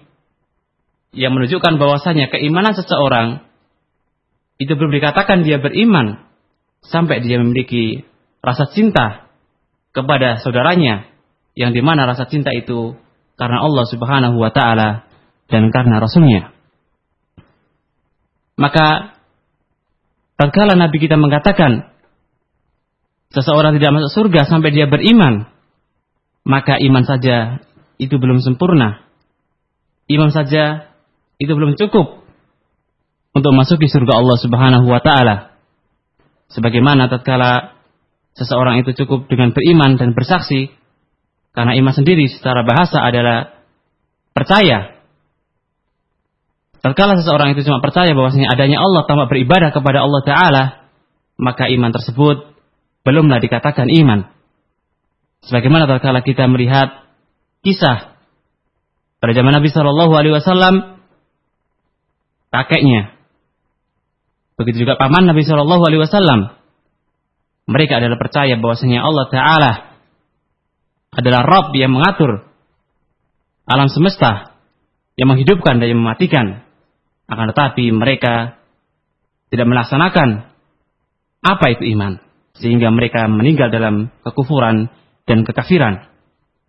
[1.13, 3.43] yang menunjukkan bahwasanya keimanan seseorang
[4.61, 6.21] itu belum dikatakan dia beriman
[6.85, 8.05] sampai dia memiliki
[8.41, 9.29] rasa cinta
[9.91, 11.09] kepada saudaranya
[11.57, 12.95] yang di mana rasa cinta itu
[13.35, 15.05] karena Allah Subhanahu wa taala
[15.51, 16.53] dan karena Rasulnya.
[18.55, 19.17] Maka
[20.37, 21.91] tatkala Nabi kita mengatakan
[23.33, 25.49] seseorang tidak masuk surga sampai dia beriman,
[26.47, 27.61] maka iman saja
[28.01, 29.05] itu belum sempurna.
[30.09, 30.91] Iman saja
[31.37, 32.25] itu belum cukup
[33.31, 35.55] untuk masuk di surga Allah Subhanahu wa taala.
[36.51, 37.77] Sebagaimana tatkala
[38.35, 40.73] seseorang itu cukup dengan beriman dan bersaksi
[41.55, 43.55] karena iman sendiri secara bahasa adalah
[44.35, 45.01] percaya
[46.81, 50.63] Tatkala seseorang itu cuma percaya bahwasanya adanya Allah tanpa beribadah kepada Allah Ta'ala,
[51.37, 52.57] maka iman tersebut
[53.05, 54.33] belumlah dikatakan iman.
[55.41, 57.05] Sebagaimana tatkala kita melihat
[57.65, 58.13] kisah
[59.21, 61.01] pada zaman Nabi Shallallahu Alaihi Wasallam,
[62.53, 63.13] kakeknya,
[64.57, 66.53] begitu juga paman Nabi Shallallahu Alaihi Wasallam,
[67.69, 69.71] mereka adalah percaya bahwasanya Allah Taala
[71.11, 72.49] adalah Rob yang mengatur
[73.69, 74.57] alam semesta,
[75.15, 76.65] yang menghidupkan dan yang mematikan.
[77.31, 78.59] Akan tetapi mereka
[79.47, 80.51] tidak melaksanakan
[81.39, 82.19] apa itu iman.
[82.59, 84.91] Sehingga mereka meninggal dalam kekufuran
[85.31, 86.11] dan kekafiran.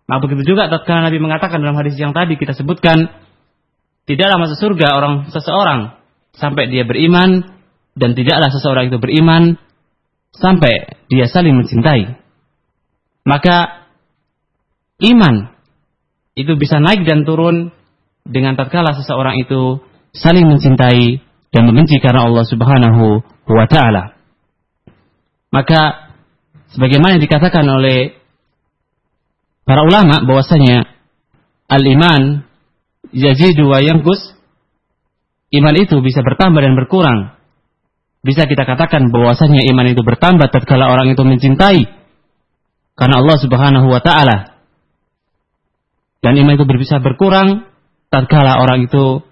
[0.06, 3.10] Maka begitu juga tatkala Nabi mengatakan dalam hadis yang tadi kita sebutkan,
[4.06, 5.98] tidaklah masuk surga orang seseorang
[6.38, 7.42] sampai dia beriman
[7.98, 9.58] dan tidaklah seseorang itu beriman
[10.30, 12.18] sampai dia saling mencintai.
[13.26, 13.86] Maka
[15.02, 15.54] iman
[16.38, 17.74] itu bisa naik dan turun
[18.22, 19.82] dengan tatkala seseorang itu
[20.14, 21.20] saling mencintai
[21.52, 23.20] dan membenci karena Allah Subhanahu
[23.50, 24.16] wa taala.
[25.52, 26.08] Maka
[26.72, 28.21] sebagaimana dikatakan oleh
[29.72, 30.84] para ulama bahwasanya
[31.64, 32.44] al-iman
[33.08, 34.36] yazidu wa yanqus
[35.48, 37.40] iman itu bisa bertambah dan berkurang.
[38.20, 41.88] Bisa kita katakan bahwasanya iman itu bertambah tatkala orang itu mencintai
[43.00, 44.60] karena Allah Subhanahu wa taala.
[46.20, 47.64] Dan iman itu bisa berkurang
[48.12, 49.24] tatkala orang itu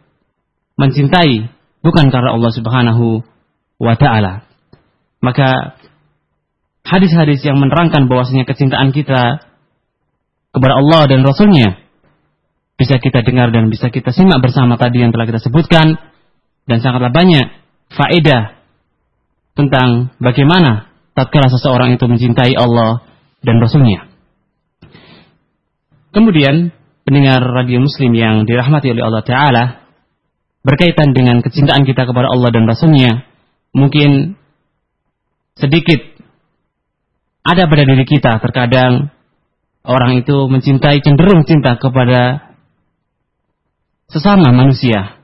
[0.81, 1.53] mencintai
[1.85, 3.29] bukan karena Allah Subhanahu
[3.77, 4.49] wa taala.
[5.21, 5.77] Maka
[6.89, 9.50] hadis-hadis yang menerangkan bahwasanya kecintaan kita
[10.51, 11.79] kepada Allah dan Rasulnya
[12.81, 16.01] bisa kita dengar dan bisa kita simak bersama tadi yang telah kita sebutkan
[16.65, 17.47] dan sangatlah banyak
[17.93, 18.57] faedah
[19.53, 23.05] tentang bagaimana tatkala seseorang itu mencintai Allah
[23.45, 24.09] dan Rasulnya.
[26.11, 26.73] Kemudian
[27.05, 29.65] pendengar radio Muslim yang dirahmati oleh Allah Taala
[30.65, 33.29] berkaitan dengan kecintaan kita kepada Allah dan Rasulnya,
[33.77, 34.41] mungkin
[35.57, 36.01] sedikit
[37.45, 39.13] ada pada diri kita terkadang
[39.85, 42.53] orang itu mencintai cenderung cinta kepada
[44.11, 45.21] sesama manusia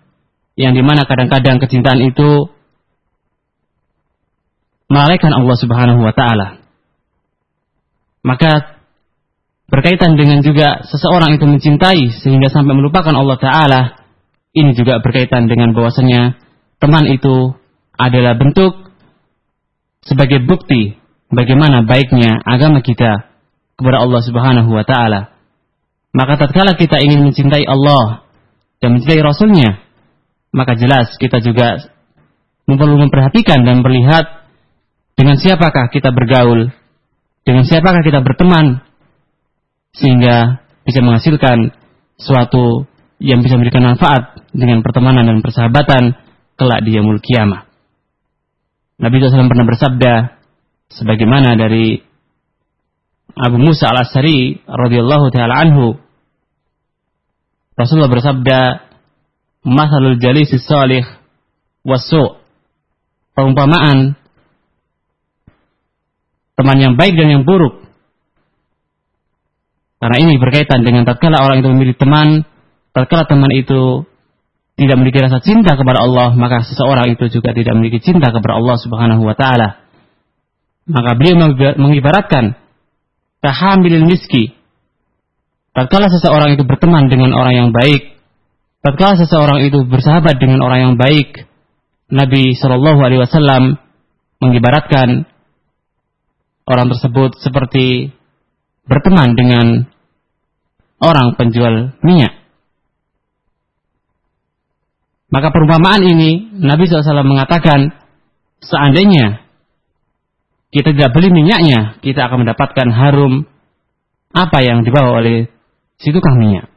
[0.57, 2.49] yang di mana kadang-kadang kecintaan itu
[4.89, 6.63] melalaikan Allah Subhanahu wa taala.
[8.23, 8.81] Maka
[9.67, 13.81] berkaitan dengan juga seseorang itu mencintai sehingga sampai melupakan Allah taala,
[14.55, 16.39] ini juga berkaitan dengan bahwasanya
[16.79, 17.55] teman itu
[17.99, 18.95] adalah bentuk
[20.07, 20.95] sebagai bukti
[21.35, 23.26] bagaimana baiknya agama kita
[23.77, 25.37] kepada Allah Subhanahu wa taala.
[26.17, 28.25] Maka tatkala kita ingin mencintai Allah
[28.81, 29.85] dan mencintai Rasulnya,
[30.53, 31.93] maka jelas kita juga
[32.65, 34.49] perlu memperhatikan dan melihat
[35.13, 36.73] dengan siapakah kita bergaul,
[37.45, 38.81] dengan siapakah kita berteman,
[39.93, 41.73] sehingga bisa menghasilkan
[42.17, 42.89] suatu
[43.21, 46.17] yang bisa memberikan manfaat dengan pertemanan dan persahabatan
[46.57, 47.69] kelak di yaumul kiamah.
[48.97, 50.13] Nabi SAW pernah bersabda
[50.89, 52.01] sebagaimana dari
[53.37, 56.01] Abu Musa al-Asari radhiyallahu taala anhu.
[57.77, 58.59] Rasulullah bersabda
[59.61, 61.05] masalul jalisi salih
[61.85, 62.41] wasu
[63.37, 64.17] perumpamaan
[66.57, 67.85] teman yang baik dan yang buruk.
[70.01, 72.49] Karena ini berkaitan dengan tatkala orang itu memilih teman
[72.97, 74.09] Tatkala teman itu
[74.81, 78.81] tidak memiliki rasa cinta kepada Allah, maka seseorang itu juga tidak memiliki cinta kepada Allah
[78.81, 79.85] Subhanahu wa taala.
[80.89, 82.57] Maka beliau mengibaratkan
[83.41, 84.57] tahamilil miski.
[85.77, 88.17] Tatkala seseorang itu berteman dengan orang yang baik,
[88.81, 91.45] tatkala seseorang itu bersahabat dengan orang yang baik,
[92.09, 93.77] Nabi Shallallahu Alaihi Wasallam
[94.41, 95.29] mengibaratkan
[96.67, 98.15] orang tersebut seperti
[98.87, 99.67] berteman dengan
[101.03, 102.47] orang penjual minyak.
[105.27, 107.93] Maka perumpamaan ini Nabi SAW mengatakan
[108.63, 109.46] seandainya
[110.71, 113.47] kita tidak beli minyaknya, kita akan mendapatkan harum
[114.35, 115.49] apa yang dibawa oleh
[115.97, 116.69] si tukang minyak.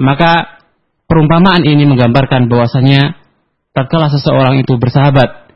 [0.00, 0.64] Maka
[1.04, 3.20] perumpamaan ini menggambarkan bahwasanya
[3.76, 5.52] tatkala seseorang itu bersahabat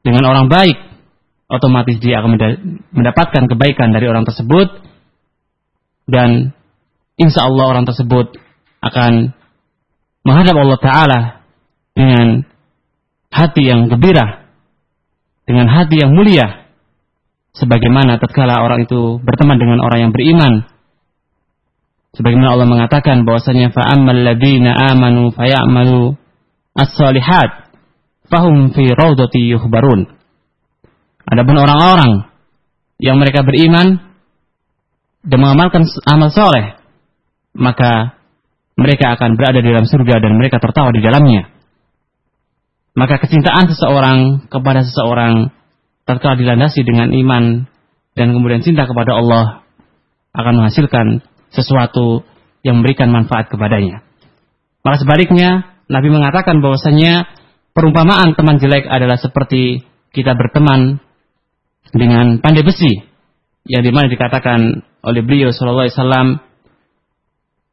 [0.00, 0.76] dengan orang baik,
[1.48, 2.36] otomatis dia akan
[2.92, 4.80] mendapatkan kebaikan dari orang tersebut
[6.08, 6.52] dan
[7.20, 8.36] insya Allah orang tersebut
[8.80, 9.36] akan
[10.24, 11.20] menghadap Allah Ta'ala
[11.92, 12.48] dengan
[13.28, 14.39] hati yang gembira,
[15.50, 16.70] dengan hati yang mulia,
[17.58, 20.70] sebagaimana tatkala orang itu berteman dengan orang yang beriman.
[22.14, 26.14] Sebagaimana Allah mengatakan bahwasanya fa'ammal ladzina amanu fayamalu
[26.78, 27.74] as-solihat
[28.30, 30.06] fahum fi raudati yuhbarun.
[31.26, 32.30] Adapun orang-orang
[33.02, 33.98] yang mereka beriman
[35.26, 36.78] dan mengamalkan amal soleh,
[37.58, 38.14] maka
[38.78, 41.59] mereka akan berada di dalam surga dan mereka tertawa di dalamnya.
[42.98, 45.54] Maka kecintaan seseorang kepada seseorang
[46.04, 47.70] tatkala dilandasi dengan iman
[48.18, 49.62] dan kemudian cinta kepada Allah
[50.34, 51.22] akan menghasilkan
[51.54, 52.26] sesuatu
[52.66, 54.02] yang memberikan manfaat kepadanya.
[54.82, 57.26] Maka sebaliknya, Nabi mengatakan bahwasanya
[57.74, 60.98] perumpamaan teman jelek adalah seperti kita berteman
[61.94, 63.02] dengan pandai besi
[63.66, 66.28] yang di mana dikatakan oleh beliau Shallallahu Alaihi Wasallam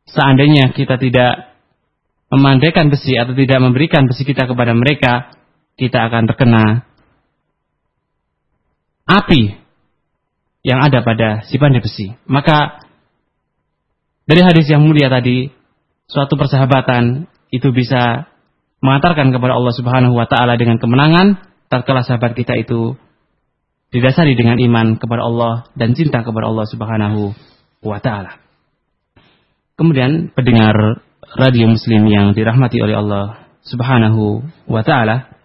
[0.09, 1.46] seandainya kita tidak
[2.27, 5.31] memandaikan besi atau tidak memberikan besi kita kepada mereka,
[5.79, 6.63] kita akan terkena
[9.07, 9.55] api
[10.67, 12.11] yang ada pada si pandai besi.
[12.27, 12.83] Maka
[14.27, 15.47] dari hadis yang mulia tadi,
[16.11, 18.27] suatu persahabatan itu bisa
[18.83, 21.39] mengantarkan kepada Allah Subhanahu wa taala dengan kemenangan
[21.71, 22.99] tatkala sahabat kita itu
[23.87, 27.31] didasari dengan iman kepada Allah dan cinta kepada Allah Subhanahu
[27.87, 28.35] wa taala.
[29.79, 33.25] Kemudian pendengar radio muslim yang dirahmati oleh Allah
[33.67, 35.37] Subhanahu wa taala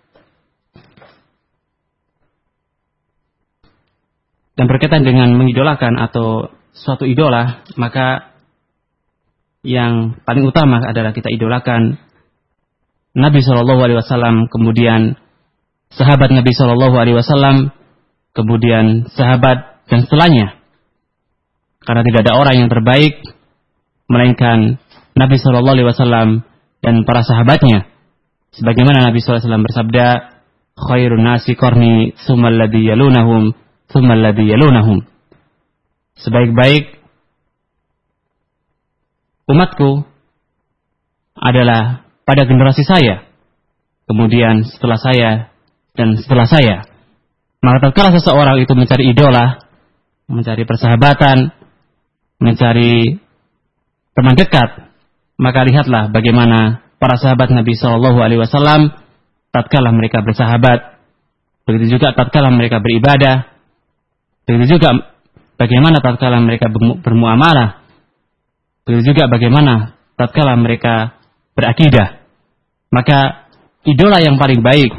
[4.54, 8.32] dan berkaitan dengan mengidolakan atau suatu idola, maka
[9.62, 11.98] yang paling utama adalah kita idolakan
[13.12, 15.20] Nabi Shallallahu Alaihi Wasallam, kemudian
[15.92, 17.70] sahabat Nabi Shallallahu Alaihi Wasallam,
[18.32, 20.56] kemudian sahabat dan setelahnya.
[21.82, 23.20] Karena tidak ada orang yang terbaik
[24.08, 24.78] melainkan
[25.22, 26.28] Nabi Shallallahu Alaihi Wasallam
[26.82, 27.86] dan para sahabatnya.
[28.52, 30.36] Sebagaimana Nabi SAW bersabda,
[30.76, 33.56] khairun nasi korni yalunahum
[34.44, 35.06] yalunahum.
[36.20, 37.00] Sebaik-baik
[39.48, 40.04] umatku
[41.38, 43.24] adalah pada generasi saya.
[44.04, 45.30] Kemudian setelah saya
[45.96, 46.76] dan setelah saya.
[47.62, 49.62] Maka tatkala seseorang itu mencari idola,
[50.26, 51.54] mencari persahabatan,
[52.42, 53.22] mencari
[54.12, 54.81] teman dekat,
[55.42, 58.94] maka lihatlah bagaimana para sahabat Nabi Shallallahu Alaihi Wasallam
[59.50, 61.02] tatkala mereka bersahabat,
[61.66, 63.50] begitu juga tatkala mereka beribadah,
[64.46, 65.12] begitu juga
[65.58, 66.70] bagaimana tatkala mereka
[67.02, 67.82] bermuamalah,
[68.86, 71.18] begitu juga bagaimana tatkala mereka
[71.58, 72.22] berakidah.
[72.94, 73.50] Maka
[73.82, 74.94] idola yang paling baik,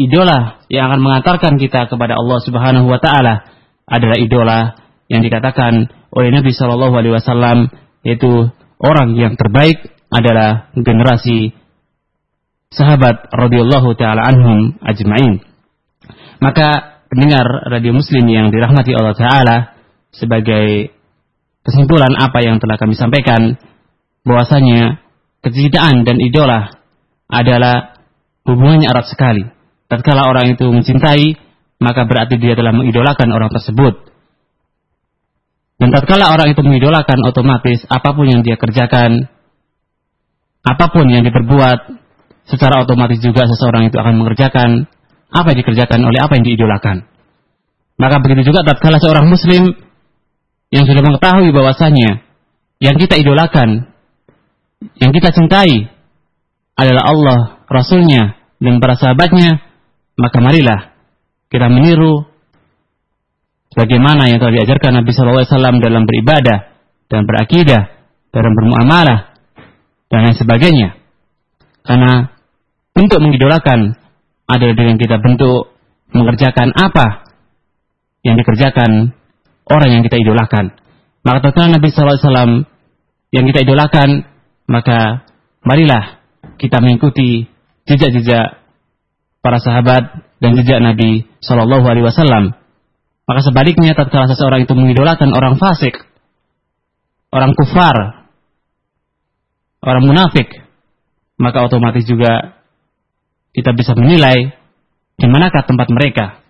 [0.00, 3.52] idola yang akan mengantarkan kita kepada Allah Subhanahu wa taala
[3.84, 4.58] adalah idola
[5.12, 7.68] yang dikatakan oleh Nabi Shallallahu alaihi wasallam
[8.00, 11.52] yaitu orang yang terbaik adalah generasi
[12.72, 15.44] sahabat radhiyallahu taala anhum ajmain.
[16.38, 19.56] Maka pendengar radio muslim yang dirahmati Allah taala
[20.14, 20.92] sebagai
[21.66, 23.60] kesimpulan apa yang telah kami sampaikan
[24.24, 25.00] bahwasanya
[25.44, 26.72] kecintaan dan idola
[27.28, 27.98] adalah
[28.48, 29.44] hubungannya erat sekali.
[29.88, 31.36] Tatkala orang itu mencintai,
[31.80, 34.08] maka berarti dia telah mengidolakan orang tersebut.
[35.78, 39.30] Dan tatkala orang itu mengidolakan otomatis apa pun yang dia kerjakan,
[40.66, 41.78] apa pun yang diperbuat,
[42.50, 44.90] secara otomatis juga seseorang itu akan mengerjakan
[45.28, 47.06] apa yang dikerjakan oleh apa yang diidolakan.
[47.98, 49.74] Maka begitu juga tatkala seorang muslim
[50.74, 52.26] yang sudah mengetahui bahwasanya
[52.78, 53.90] yang kita idolakan,
[55.02, 55.90] yang kita cintai
[56.78, 59.58] adalah Allah, Rasulnya, dan para sahabatnya,
[60.14, 60.94] maka marilah
[61.50, 62.27] kita meniru
[63.78, 66.74] Bagaimana yang telah diajarkan Nabi SAW dalam beribadah
[67.06, 67.94] dan berakidah,
[68.34, 69.38] dalam bermuamalah
[70.10, 70.98] dan lain sebagainya.
[71.86, 72.26] Karena
[72.90, 73.94] bentuk mengidolakan
[74.50, 75.78] adalah dengan kita bentuk
[76.10, 77.30] mengerjakan apa
[78.26, 79.14] yang dikerjakan
[79.70, 80.74] orang yang kita idolakan.
[81.22, 82.66] Maka tatkala Nabi SAW
[83.30, 84.26] yang kita idolakan,
[84.66, 85.22] maka
[85.62, 86.18] marilah
[86.58, 87.46] kita mengikuti
[87.86, 88.58] jejak-jejak
[89.38, 92.57] para sahabat dan jejak Nabi Shallallahu Alaihi Wasallam.
[93.28, 96.00] Maka sebaliknya, tatkala seseorang itu mengidolakan orang fasik,
[97.28, 98.24] orang kufar,
[99.84, 100.48] orang munafik,
[101.36, 102.56] maka otomatis juga
[103.52, 104.56] kita bisa menilai
[105.20, 106.40] di manakah tempat mereka.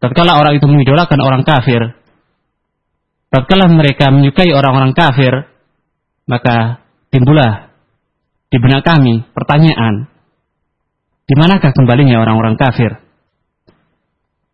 [0.00, 1.92] Tatkala orang itu mengidolakan orang kafir,
[3.28, 5.52] tatkala mereka menyukai orang-orang kafir,
[6.24, 6.80] maka
[7.12, 7.76] timbullah
[8.48, 10.08] di benak kami pertanyaan,
[11.28, 13.09] di manakah kembalinya orang-orang kafir?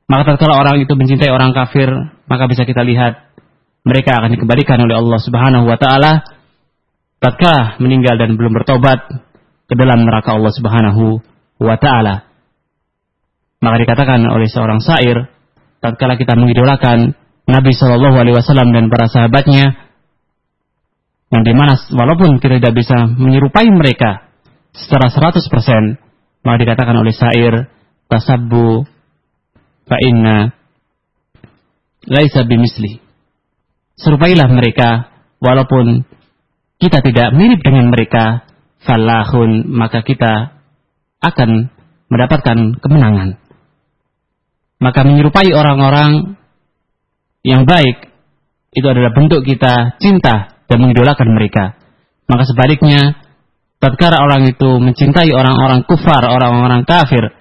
[0.06, 1.90] Maka tatkala orang itu mencintai orang kafir,
[2.30, 3.26] maka bisa kita lihat
[3.82, 6.22] mereka akan dikembalikan oleh Allah Subhanahu wa taala
[7.18, 9.02] tatkala meninggal dan belum bertobat
[9.66, 11.18] ke dalam neraka Allah Subhanahu
[11.58, 12.30] wa taala.
[13.58, 15.26] Maka dikatakan oleh seorang syair,
[15.82, 19.74] tatkala kita mengidolakan Nabi Shallallahu Alaihi Wasallam dan para sahabatnya,
[21.34, 24.30] yang di mana walaupun kita tidak bisa menyerupai mereka
[24.70, 25.50] secara 100%,
[26.46, 27.66] maka dikatakan oleh syair,
[28.06, 28.86] tasabbu
[29.86, 30.52] fa inna
[32.06, 33.00] laisa bimisli.
[33.96, 35.08] Serupailah mereka
[35.40, 36.04] walaupun
[36.76, 38.44] kita tidak mirip dengan mereka,
[38.84, 40.52] falahun maka kita
[41.24, 41.72] akan
[42.12, 43.40] mendapatkan kemenangan
[44.76, 46.36] maka menyerupai orang-orang
[47.46, 48.12] yang baik
[48.76, 51.80] itu adalah bentuk kita cinta dan mengidolakan mereka.
[52.28, 53.16] Maka sebaliknya,
[53.80, 57.32] tatkala orang itu mencintai orang-orang kufar, orang-orang kafir,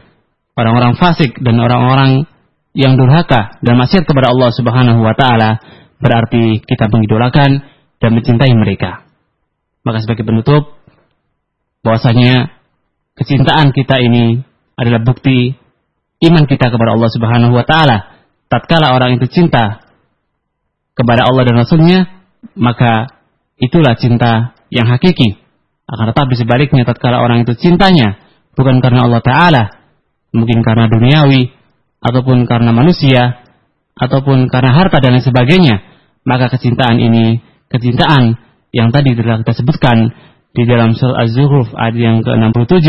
[0.56, 2.30] orang-orang fasik dan orang-orang
[2.76, 5.64] yang durhaka dan maksiat kepada Allah Subhanahu wa taala,
[5.98, 7.64] berarti kita mengidolakan
[8.04, 9.08] dan mencintai mereka.
[9.88, 10.76] Maka sebagai penutup
[11.82, 12.52] bahwasanya
[13.16, 14.44] kecintaan kita ini
[14.76, 15.56] adalah bukti
[16.28, 18.20] iman kita kepada Allah Subhanahu wa taala.
[18.52, 19.82] Tatkala orang itu cinta
[20.94, 22.00] kepada Allah dan Rasulnya,
[22.54, 23.10] maka
[23.58, 25.40] itulah cinta yang hakiki.
[25.88, 29.64] Akan tetapi sebaliknya tatkala orang itu cintanya bukan karena Allah Ta'ala,
[30.32, 31.52] mungkin karena duniawi,
[32.06, 33.42] ataupun karena manusia,
[33.98, 35.82] ataupun karena harta dan lain sebagainya,
[36.22, 37.42] maka kecintaan ini,
[37.74, 38.38] kecintaan
[38.70, 40.14] yang tadi telah kita sebutkan
[40.54, 42.88] di dalam surah Az-Zuhruf ayat yang ke-67,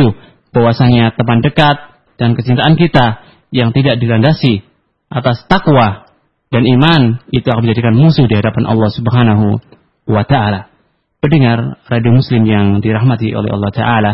[0.52, 1.76] bahwasanya teman dekat
[2.20, 4.60] dan kecintaan kita yang tidak dilandasi
[5.08, 6.06] atas takwa
[6.50, 9.58] dan iman itu akan menjadikan musuh di hadapan Allah Subhanahu
[10.06, 10.70] wa taala.
[11.18, 14.12] Pendengar radio muslim yang dirahmati oleh Allah taala,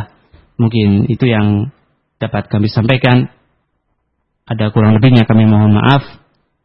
[0.56, 1.74] mungkin itu yang
[2.16, 3.28] dapat kami sampaikan.
[4.46, 6.02] Ada kurang lebihnya kami mohon maaf.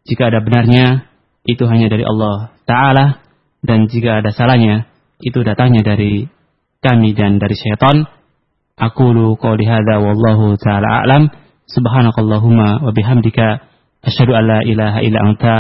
[0.08, 1.06] Jika ada benarnya
[1.46, 3.22] itu hanya dari Allah taala
[3.62, 4.90] dan jika ada salahnya
[5.22, 6.26] itu datangnya dari
[6.82, 8.06] kami dan dari syaitan.
[8.78, 11.30] Aku lu qauli hadza wallahu taala a'lam.
[11.68, 13.66] Subhanakallahumma wa bihamdika
[14.06, 15.56] asyhadu an la ilaha illa anta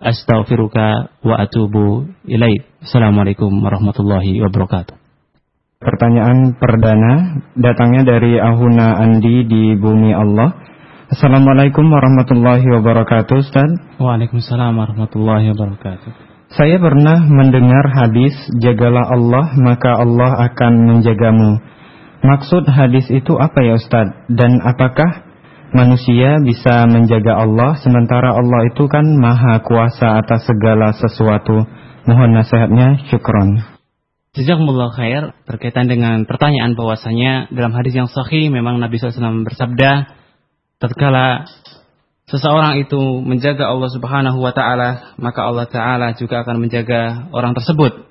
[0.00, 2.64] astaghfiruka wa atubu ilaik.
[2.80, 4.96] Assalamualaikum warahmatullahi wabarakatuh.
[5.80, 10.52] Pertanyaan perdana datangnya dari Ahuna Andi di Bumi Allah.
[11.10, 13.66] Assalamualaikum warahmatullahi wabarakatuh Ustaz.
[13.98, 16.06] Waalaikumsalam warahmatullahi wabarakatuh.
[16.54, 18.30] Saya pernah mendengar hadis
[18.62, 21.58] jagalah Allah maka Allah akan menjagamu.
[22.22, 24.06] Maksud hadis itu apa ya Ustaz?
[24.30, 25.26] Dan apakah
[25.74, 31.66] manusia bisa menjaga Allah sementara Allah itu kan maha kuasa atas segala sesuatu.
[32.06, 33.58] Mohon nasihatnya, syukron.
[34.38, 40.19] Jazakumullah khair berkaitan dengan pertanyaan bahwasanya dalam hadis yang sahih memang Nabi SAW bersabda
[40.80, 41.46] tatkala
[42.26, 48.08] seseorang itu menjaga Allah Subhanahu wa taala maka Allah taala juga akan menjaga orang tersebut.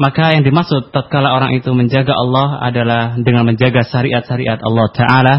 [0.00, 5.36] Maka yang dimaksud tatkala orang itu menjaga Allah adalah dengan menjaga syariat-syariat Allah taala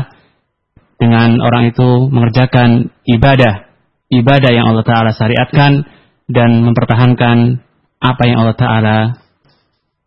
[1.02, 3.74] dengan orang itu mengerjakan ibadah,
[4.14, 5.82] ibadah yang Allah Ta'ala syariatkan
[6.30, 7.58] dan mempertahankan
[7.98, 8.98] apa yang Allah Ta'ala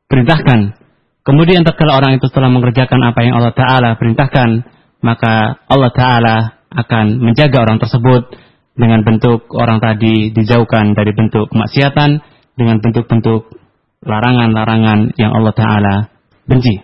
[0.07, 0.79] perintahkan.
[1.27, 4.63] Kemudian tatkala orang itu telah mengerjakan apa yang Allah Ta'ala perintahkan,
[5.05, 6.37] maka Allah Ta'ala
[6.73, 8.33] akan menjaga orang tersebut
[8.75, 12.25] dengan bentuk orang tadi dijauhkan dari bentuk kemaksiatan,
[12.57, 13.53] dengan bentuk-bentuk
[14.01, 15.95] larangan-larangan yang Allah Ta'ala
[16.49, 16.81] benci.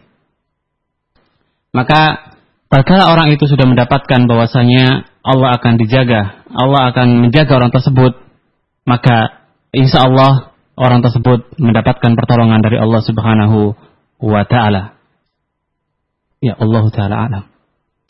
[1.72, 2.30] Maka
[2.70, 8.14] Tatkala orang itu sudah mendapatkan bahwasanya Allah akan dijaga, Allah akan menjaga orang tersebut,
[8.86, 9.42] maka
[9.74, 13.74] insya Allah orang tersebut mendapatkan pertolongan dari Allah Subhanahu
[14.22, 14.94] wa taala.
[16.38, 17.44] Ya Allah taala alam.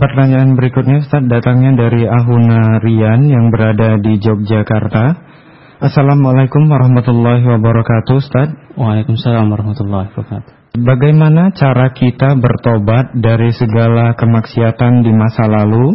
[0.01, 5.29] Pertanyaan berikutnya Ustaz datangnya dari Ahuna Rian yang berada di Yogyakarta.
[5.77, 8.49] Assalamualaikum warahmatullahi wabarakatuh Ustaz.
[8.81, 10.81] Waalaikumsalam warahmatullahi wabarakatuh.
[10.81, 15.93] Bagaimana cara kita bertobat dari segala kemaksiatan di masa lalu?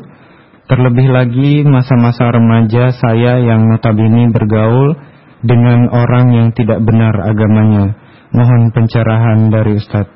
[0.69, 5.01] Terlebih lagi masa-masa remaja saya yang notabene bergaul
[5.41, 7.97] dengan orang yang tidak benar agamanya.
[8.29, 10.13] Mohon pencerahan dari Ustadz.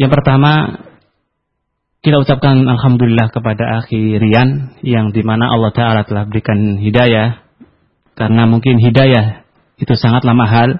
[0.00, 0.52] Yang pertama,
[2.06, 7.42] kita ucapkan Alhamdulillah kepada akhi Rian yang di mana Allah Ta'ala telah berikan hidayah.
[8.14, 9.42] Karena mungkin hidayah
[9.82, 10.78] itu sangatlah mahal.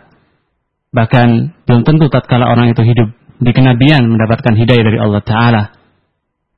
[0.94, 1.28] Bahkan
[1.66, 3.10] belum tentu tatkala orang itu hidup
[3.42, 5.62] di kenabian mendapatkan hidayah dari Allah Ta'ala.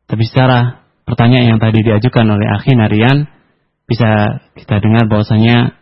[0.04, 3.24] Tapi secara pertanyaan yang tadi diajukan oleh akhi Narian
[3.88, 5.80] bisa kita dengar bahwasanya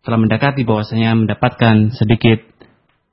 [0.00, 2.48] telah mendekati bahwasanya mendapatkan sedikit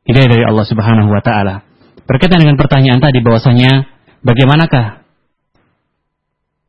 [0.08, 1.68] hidayah dari Allah Subhanahu wa taala.
[2.08, 5.06] Berkaitan dengan pertanyaan tadi bahwasanya bagaimanakah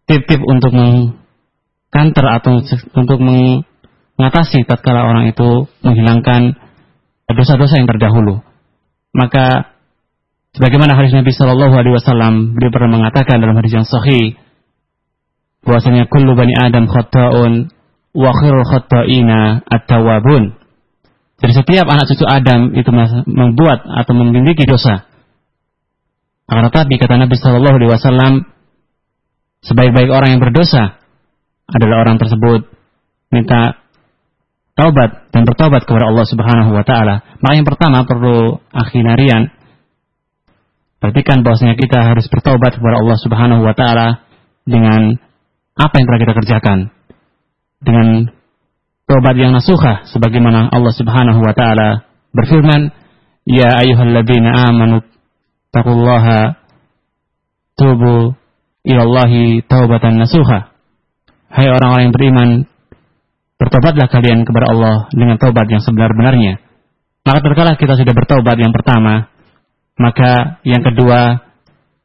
[0.08, 2.64] tip-tip untuk mengkanter atau
[2.96, 6.56] untuk mengatasi tatkala orang itu menghilangkan
[7.28, 8.40] dosa-dosa yang terdahulu.
[9.12, 9.76] Maka
[10.56, 14.40] sebagaimana hadis Nabi Shallallahu alaihi wasallam beliau pernah mengatakan dalam hadis yang sahih
[15.64, 17.68] bahwasanya kullu bani Adam khata'un
[18.16, 20.56] wa khairul khata'ina at-tawwabun.
[21.38, 22.90] Jadi setiap anak cucu Adam itu
[23.28, 25.06] membuat atau memiliki dosa.
[26.48, 28.32] Akan tetapi kata Nabi Shallallahu Alaihi Wasallam,
[29.68, 30.96] sebaik-baik orang yang berdosa
[31.68, 32.72] adalah orang tersebut.
[33.28, 33.76] Minta
[34.72, 37.36] taubat dan bertobat kepada Allah Subhanahu Wa Taala.
[37.44, 39.52] Maka yang pertama perlu akhirarian
[40.98, 44.24] perhatikan bahwasanya kita harus bertobat kepada Allah Subhanahu Wa Taala
[44.64, 45.20] dengan
[45.76, 46.78] apa yang telah kita kerjakan.
[47.78, 48.32] Dengan
[49.08, 52.04] tobat yang nasuha sebagaimana Allah Subhanahu wa taala
[52.36, 52.92] berfirman
[53.48, 55.00] ya ayyuhalladzina amanu
[55.74, 56.60] taqullaha.
[57.78, 58.34] Tubu
[58.82, 60.74] ilallahi taubatan nasuha.
[61.48, 62.48] Hai orang-orang yang beriman
[63.54, 66.58] bertobatlah kalian kepada Allah dengan tobat yang sebenar-benarnya.
[67.22, 69.30] Maka terkala kita sudah bertobat yang pertama
[69.98, 71.42] maka yang kedua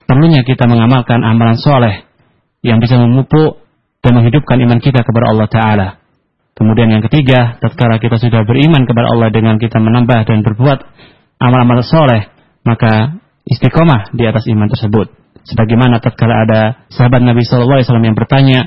[0.09, 2.03] perlunya kita mengamalkan amalan soleh
[2.65, 3.61] yang bisa memupuk
[4.01, 5.87] dan menghidupkan iman kita kepada Allah Ta'ala.
[6.53, 10.79] Kemudian yang ketiga, tatkala kita sudah beriman kepada Allah dengan kita menambah dan berbuat
[11.41, 12.29] amal-amal soleh,
[12.61, 15.11] maka istiqomah di atas iman tersebut.
[15.43, 18.59] Sebagaimana tatkala ada sahabat Nabi Shallallahu Alaihi Wasallam yang bertanya,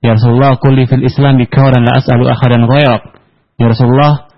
[0.00, 3.02] Ya Rasulullah, kulli fil Islam bikauran la as'alu akhadan ghayrak.
[3.60, 4.32] Ya Rasulullah,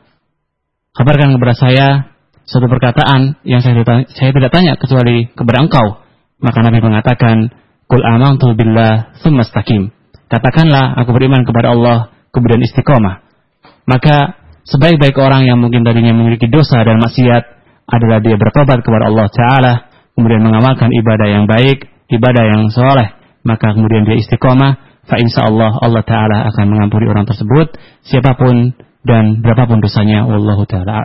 [0.93, 1.87] kabarkan kepada saya
[2.45, 6.03] suatu perkataan yang saya, saya tidak tanya kecuali kepada engkau.
[6.43, 7.55] Maka Nabi mengatakan,
[7.87, 9.95] Kul amantu billah thumma istaqim.
[10.27, 13.23] Katakanlah aku beriman kepada Allah kemudian istiqomah.
[13.87, 19.27] Maka sebaik-baik orang yang mungkin tadinya memiliki dosa dan maksiat adalah dia bertobat kepada Allah
[19.29, 19.73] Ta'ala,
[20.15, 25.77] kemudian mengamalkan ibadah yang baik, ibadah yang soleh, maka kemudian dia istiqomah, fa insya Allah
[25.83, 27.75] Allah Ta'ala akan mengampuni orang tersebut,
[28.07, 31.03] siapa pun dan berapapun dosanya, Wallahu Ta'ala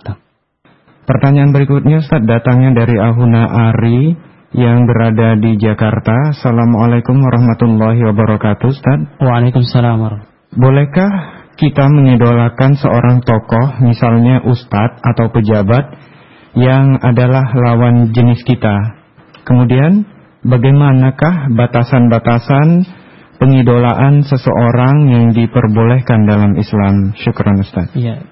[1.07, 4.11] Pertanyaan berikutnya Ustaz datangnya dari Ahuna Ari
[4.51, 6.35] yang berada di Jakarta.
[6.35, 8.99] Assalamualaikum warahmatullahi wabarakatuh, Ustaz.
[9.23, 10.03] Waalaikumsalam
[10.51, 11.11] Bolehkah
[11.57, 15.89] kita mengidolakan seorang tokoh, misalnya ustadz atau pejabat,
[16.57, 18.97] yang adalah lawan jenis kita?
[19.45, 20.03] Kemudian,
[20.41, 22.83] bagaimanakah batasan-batasan
[23.37, 27.13] pengidolaan seseorang yang diperbolehkan dalam Islam?
[27.21, 27.93] Syukran Ustaz.
[27.93, 28.25] Iya.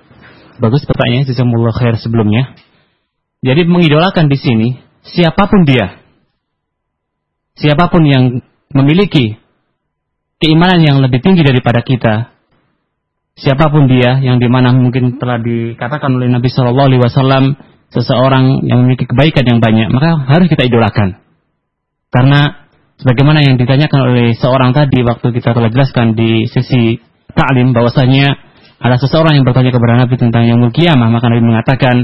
[0.57, 2.57] Bagus pertanyaannya, jazakumullah khair sebelumnya.
[3.45, 4.67] Jadi mengidolakan di sini
[5.05, 6.01] siapa pun dia,
[7.61, 8.41] siapa pun yang
[8.73, 9.37] memiliki
[10.41, 12.33] keimanan yang lebih tinggi daripada kita,
[13.37, 17.43] siapa pun dia yang di mana mungkin telah dikatakan oleh Nabi Shallallahu Alaihi Wasallam
[17.95, 21.23] seseorang yang memiliki kebaikan yang banyak, maka harus kita idolakan.
[22.11, 22.67] Karena
[22.99, 26.99] sebagaimana yang ditanyakan oleh seorang tadi waktu kita telah jelaskan di sesi
[27.31, 28.35] taklim bahwasanya
[28.79, 31.95] ada seseorang yang bertanya kepada Nabi tentang yang kiamah, maka Nabi mengatakan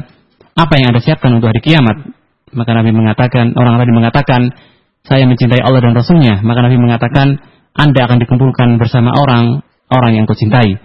[0.55, 2.11] apa yang Anda siapkan untuk hari kiamat?
[2.51, 4.41] Maka Nabi mengatakan, orang tadi mengatakan,
[5.07, 6.43] saya mencintai Allah dan Rasulnya.
[6.43, 7.39] Maka Nabi mengatakan,
[7.71, 10.75] Anda akan dikumpulkan bersama orang orang yang kau cintai.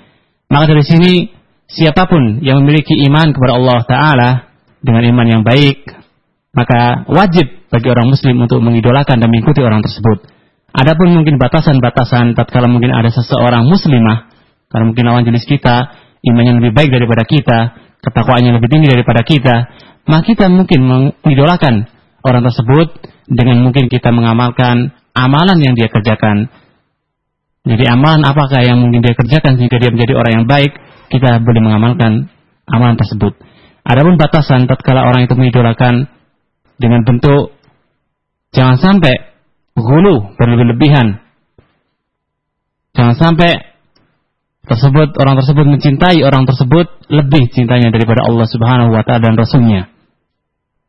[0.46, 1.12] Maka dari sini,
[1.66, 4.30] siapa pun yang memiliki iman kepada Allah Ta'ala
[4.80, 5.86] dengan iman yang baik,
[6.56, 10.24] maka wajib bagi orang muslim untuk mengidolakan dan mengikuti orang tersebut.
[10.76, 14.28] Adapun mungkin batasan-batasan tatkala mungkin ada seseorang muslimah,
[14.68, 17.58] karena mungkin lawan jenis kita, imannya lebih baik daripada kita,
[18.04, 19.56] ketakwaannya lebih tinggi daripada kita,
[20.06, 20.80] maka kita mungkin
[21.24, 21.88] mengidolakan
[22.26, 22.88] orang tersebut
[23.30, 26.50] dengan mungkin kita mengamalkan amalan yang dia kerjakan.
[27.66, 30.70] Jadi amalan apakah yang mungkin dia kerjakan sehingga dia menjadi orang yang baik,
[31.10, 32.30] kita boleh mengamalkan
[32.70, 33.34] amalan tersebut.
[33.87, 36.11] Adapun batasan tatkala orang itu mengidolakan
[36.74, 37.55] dengan bentuk
[38.51, 39.30] jangan sampai
[39.78, 41.22] hulu berlebih-lebihan.
[42.99, 43.76] Jangan sampai
[44.66, 49.87] tersebut orang tersebut mencintai orang tersebut lebih cintanya daripada Allah Subhanahu wa taala dan rasulnya.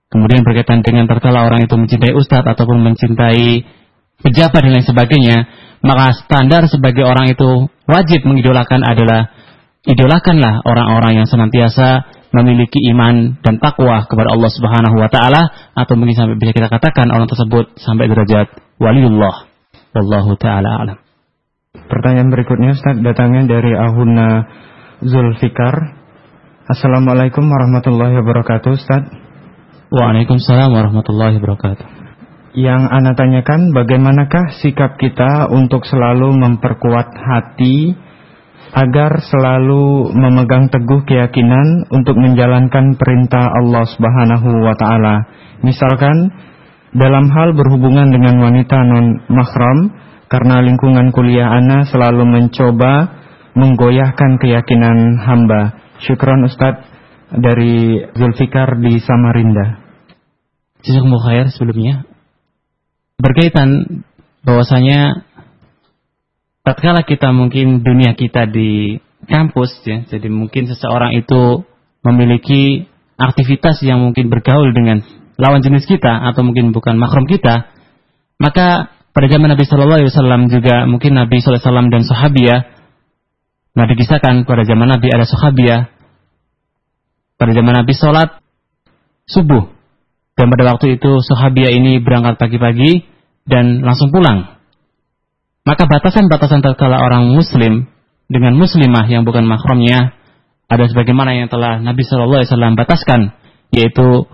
[0.09, 3.67] Kemudian berkaitan dengan terkala orang itu mencintai ustadz ataupun mencintai
[4.23, 5.37] pejabat dan lain sebagainya,
[5.85, 9.29] maka standar sebagai orang itu wajib mengidolakan adalah
[9.85, 16.15] idolakanlah orang-orang yang senantiasa memiliki iman dan takwa kepada Allah Subhanahu wa taala atau mungkin
[16.17, 19.49] sampai bisa kita katakan orang tersebut sampai derajat waliullah.
[19.93, 20.97] Wallahu taala alam.
[21.87, 24.45] Pertanyaan berikutnya Ustaz datangnya dari Ahuna
[25.01, 25.97] Zulfikar.
[26.67, 29.07] Assalamualaikum warahmatullahi wabarakatuh Ustaz.
[29.87, 31.85] Waalaikumsalam warahmatullahi wabarakatuh.
[32.57, 38.06] Yang Anda tanyakan bagaimanakah sikap kita untuk selalu memperkuat hati
[38.75, 45.15] agar selalu memegang teguh keyakinan untuk menjalankan perintah Allah Subhanahu wa taala.
[45.63, 46.31] Misalkan
[46.91, 49.91] dalam hal berhubungan dengan wanita non mahram
[50.27, 53.23] karena lingkungan kuliah ana selalu mencoba
[53.55, 55.79] menggoyahkan keyakinan hamba.
[56.03, 56.85] Syukron Ustadz
[57.33, 59.81] dari Zulfikar di Samarinda.
[60.85, 62.05] Jazakumullah sebelumnya.
[63.17, 64.03] Berkaitan
[64.45, 65.26] bahwasanya
[66.67, 71.63] tatkala kita mungkin dunia kita di kampus ya, jadi mungkin seseorang itu
[72.03, 74.99] memiliki aktivitas yang mungkin bergaul dengan
[75.39, 77.71] lawan jenis kita atau mungkin bukan makrom kita,
[78.35, 82.55] maka pada zaman Nabi Shallallahu Alaihi Wasallam juga mungkin Nabi Shallallahu Alaihi Wasallam dan sahabia,
[83.71, 85.87] nah dikisahkan pada zaman Nabi ada sahabia,
[87.39, 88.43] pada zaman Nabi sholat
[89.23, 89.71] subuh,
[90.35, 93.07] dan pada waktu itu sahabia ini berangkat pagi-pagi
[93.47, 94.56] dan langsung pulang
[95.67, 97.91] maka batasan-batasan terkala orang muslim
[98.31, 100.15] dengan muslimah yang bukan mahramnya
[100.71, 103.21] ada sebagaimana yang telah Nabi Shallallahu Alaihi Wasallam bataskan,
[103.75, 104.27] yaitu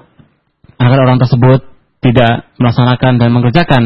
[0.77, 1.65] agar orang tersebut
[2.05, 3.83] tidak melaksanakan dan mengerjakan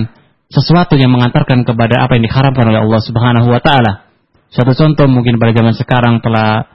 [0.51, 4.11] sesuatu yang mengantarkan kepada apa yang diharapkan oleh Allah Subhanahu Wa Taala.
[4.51, 6.67] Suatu contoh mungkin pada zaman sekarang telah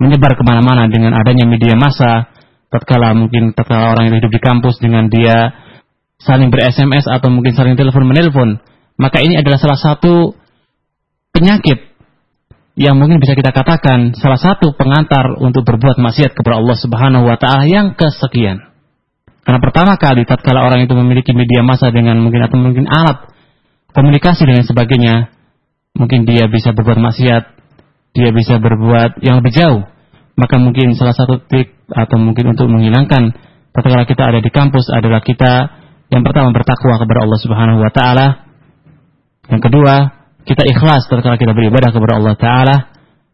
[0.00, 2.28] menyebar ke mana-mana dengan adanya media massa,
[2.68, 5.56] tatkala mungkin tatkala orang yang hidup di kampus dengan dia
[6.20, 8.60] saling ber SMS atau mungkin saling telepon menelpon
[8.98, 10.34] maka ini adalah salah satu
[11.30, 11.88] penyakit
[12.78, 17.38] yang mungkin bisa kita katakan salah satu pengantar untuk berbuat maksiat kepada Allah Subhanahu wa
[17.38, 18.62] taala yang kesekian.
[19.42, 23.34] Karena pertama kali tatkala orang itu memiliki media massa dengan mungkin atau mungkin alat
[23.94, 25.34] komunikasi dan sebagainya,
[25.98, 27.44] mungkin dia bisa berbuat maksiat,
[28.14, 29.82] dia bisa berbuat yang lebih jauh.
[30.38, 33.34] Maka mungkin salah satu trik atau mungkin untuk menghilangkan
[33.74, 35.82] tatkala kita ada di kampus adalah kita
[36.14, 38.47] yang pertama bertakwa kepada Allah Subhanahu wa taala
[39.48, 39.94] yang kedua,
[40.44, 42.76] kita ikhlas tatkala kita beribadah kepada Allah Ta'ala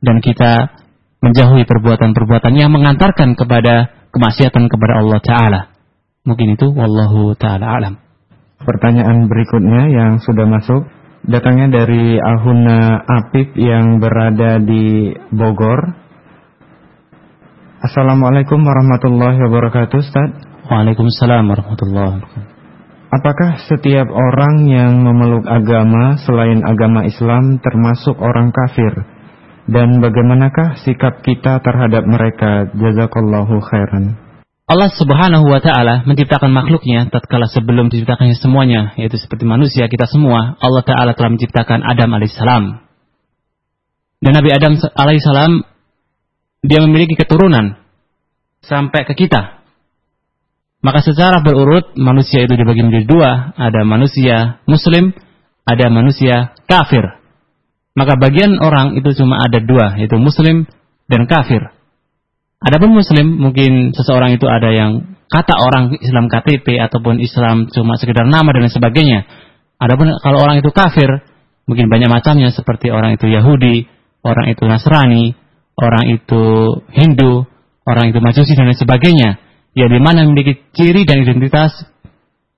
[0.02, 0.52] dan kita
[1.22, 5.60] menjauhi perbuatan-perbuatan yang mengantarkan kepada kemaksiatan kepada Allah Ta'ala.
[6.22, 7.94] Mungkin itu, Wallahu Ta'ala alam.
[8.62, 10.86] Pertanyaan berikutnya yang sudah masuk,
[11.26, 15.98] datangnya dari Ahuna Apip yang berada di Bogor.
[17.84, 20.30] Assalamualaikum warahmatullahi wabarakatuh, Ustaz.
[20.64, 22.53] Waalaikumsalam warahmatullahi wabarakatuh.
[23.14, 28.90] Apakah setiap orang yang memeluk agama selain agama Islam termasuk orang kafir?
[29.70, 32.74] Dan bagaimanakah sikap kita terhadap mereka?
[32.74, 34.18] Jazakallahu khairan.
[34.66, 40.58] Allah Subhanahu wa taala menciptakan makhluknya tatkala sebelum diciptakannya semuanya, yaitu seperti manusia kita semua,
[40.58, 42.64] Allah taala telah menciptakan Adam alaihissalam.
[44.26, 45.62] Dan Nabi Adam alaihissalam
[46.66, 47.78] dia memiliki keturunan
[48.66, 49.53] sampai ke kita.
[50.84, 53.56] Maka secara berurut manusia itu dibagi menjadi dua.
[53.56, 55.16] Ada manusia muslim,
[55.64, 57.24] ada manusia kafir.
[57.96, 60.68] Maka bagian orang itu cuma ada dua, yaitu muslim
[61.08, 61.72] dan kafir.
[62.60, 68.28] Adapun muslim, mungkin seseorang itu ada yang kata orang Islam KTP ataupun Islam cuma sekedar
[68.28, 69.24] nama dan sebagainya.
[69.80, 71.08] Adapun kalau orang itu kafir,
[71.64, 73.88] mungkin banyak macamnya seperti orang itu Yahudi,
[74.20, 75.32] orang itu Nasrani,
[75.80, 76.44] orang itu
[76.92, 77.48] Hindu,
[77.88, 79.43] orang itu Majusi dan sebagainya
[79.74, 81.74] ya di mana memiliki ciri dan identitas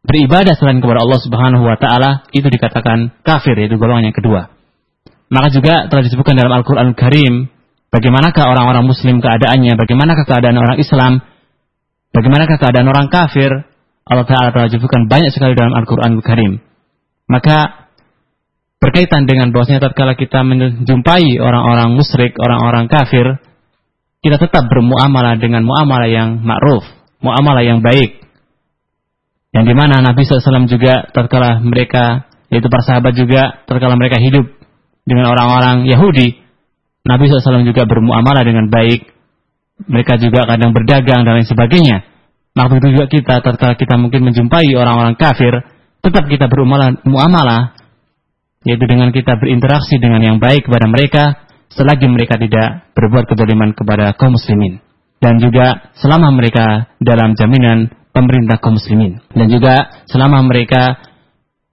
[0.07, 4.55] beribadah selain kepada Allah Subhanahu wa taala itu dikatakan kafir yaitu golongan yang kedua.
[5.27, 7.51] Maka juga telah disebutkan dalam Al-Qur'an Al Karim
[7.91, 11.13] bagaimanakah orang-orang muslim keadaannya, bagaimanakah keadaan orang Islam,
[12.15, 13.51] bagaimanakah keadaan orang kafir.
[14.07, 16.63] Allah taala telah disebutkan banyak sekali dalam Al-Qur'an Al Karim.
[17.27, 17.91] Maka
[18.79, 23.43] berkaitan dengan bahwasanya tatkala kita menjumpai orang-orang musyrik, orang-orang kafir,
[24.23, 26.87] kita tetap bermuamalah dengan muamalah yang ma'ruf,
[27.21, 28.25] muamalah yang baik.
[29.55, 34.45] Yang di mana Nabi SAW juga terkala mereka, yaitu para sahabat juga terkala mereka hidup
[35.09, 36.45] dengan orang-orang Yahudi,
[37.07, 39.17] Nabi SAW juga bermuamalah dengan baik.
[39.77, 42.05] Mereka juga kadang berdagang dan lain sebagainya.
[42.57, 45.53] Maka begitu juga kita, terkala kita mungkin menjumpai orang-orang kafir,
[46.01, 47.77] tetap kita bermuamalah,
[48.65, 51.25] yaitu dengan kita berinteraksi dengan yang baik kepada mereka,
[51.69, 54.86] selagi mereka tidak berbuat kedoliman kepada kaum muslimin
[55.21, 59.21] dan juga selama mereka dalam jaminan pemerintah kaum muslimin.
[59.33, 60.97] Dan juga selama mereka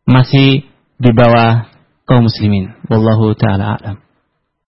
[0.03, 0.67] masih
[0.99, 1.71] di bawah
[2.03, 2.75] kaum muslimin.
[2.91, 4.02] Wallahu taala alam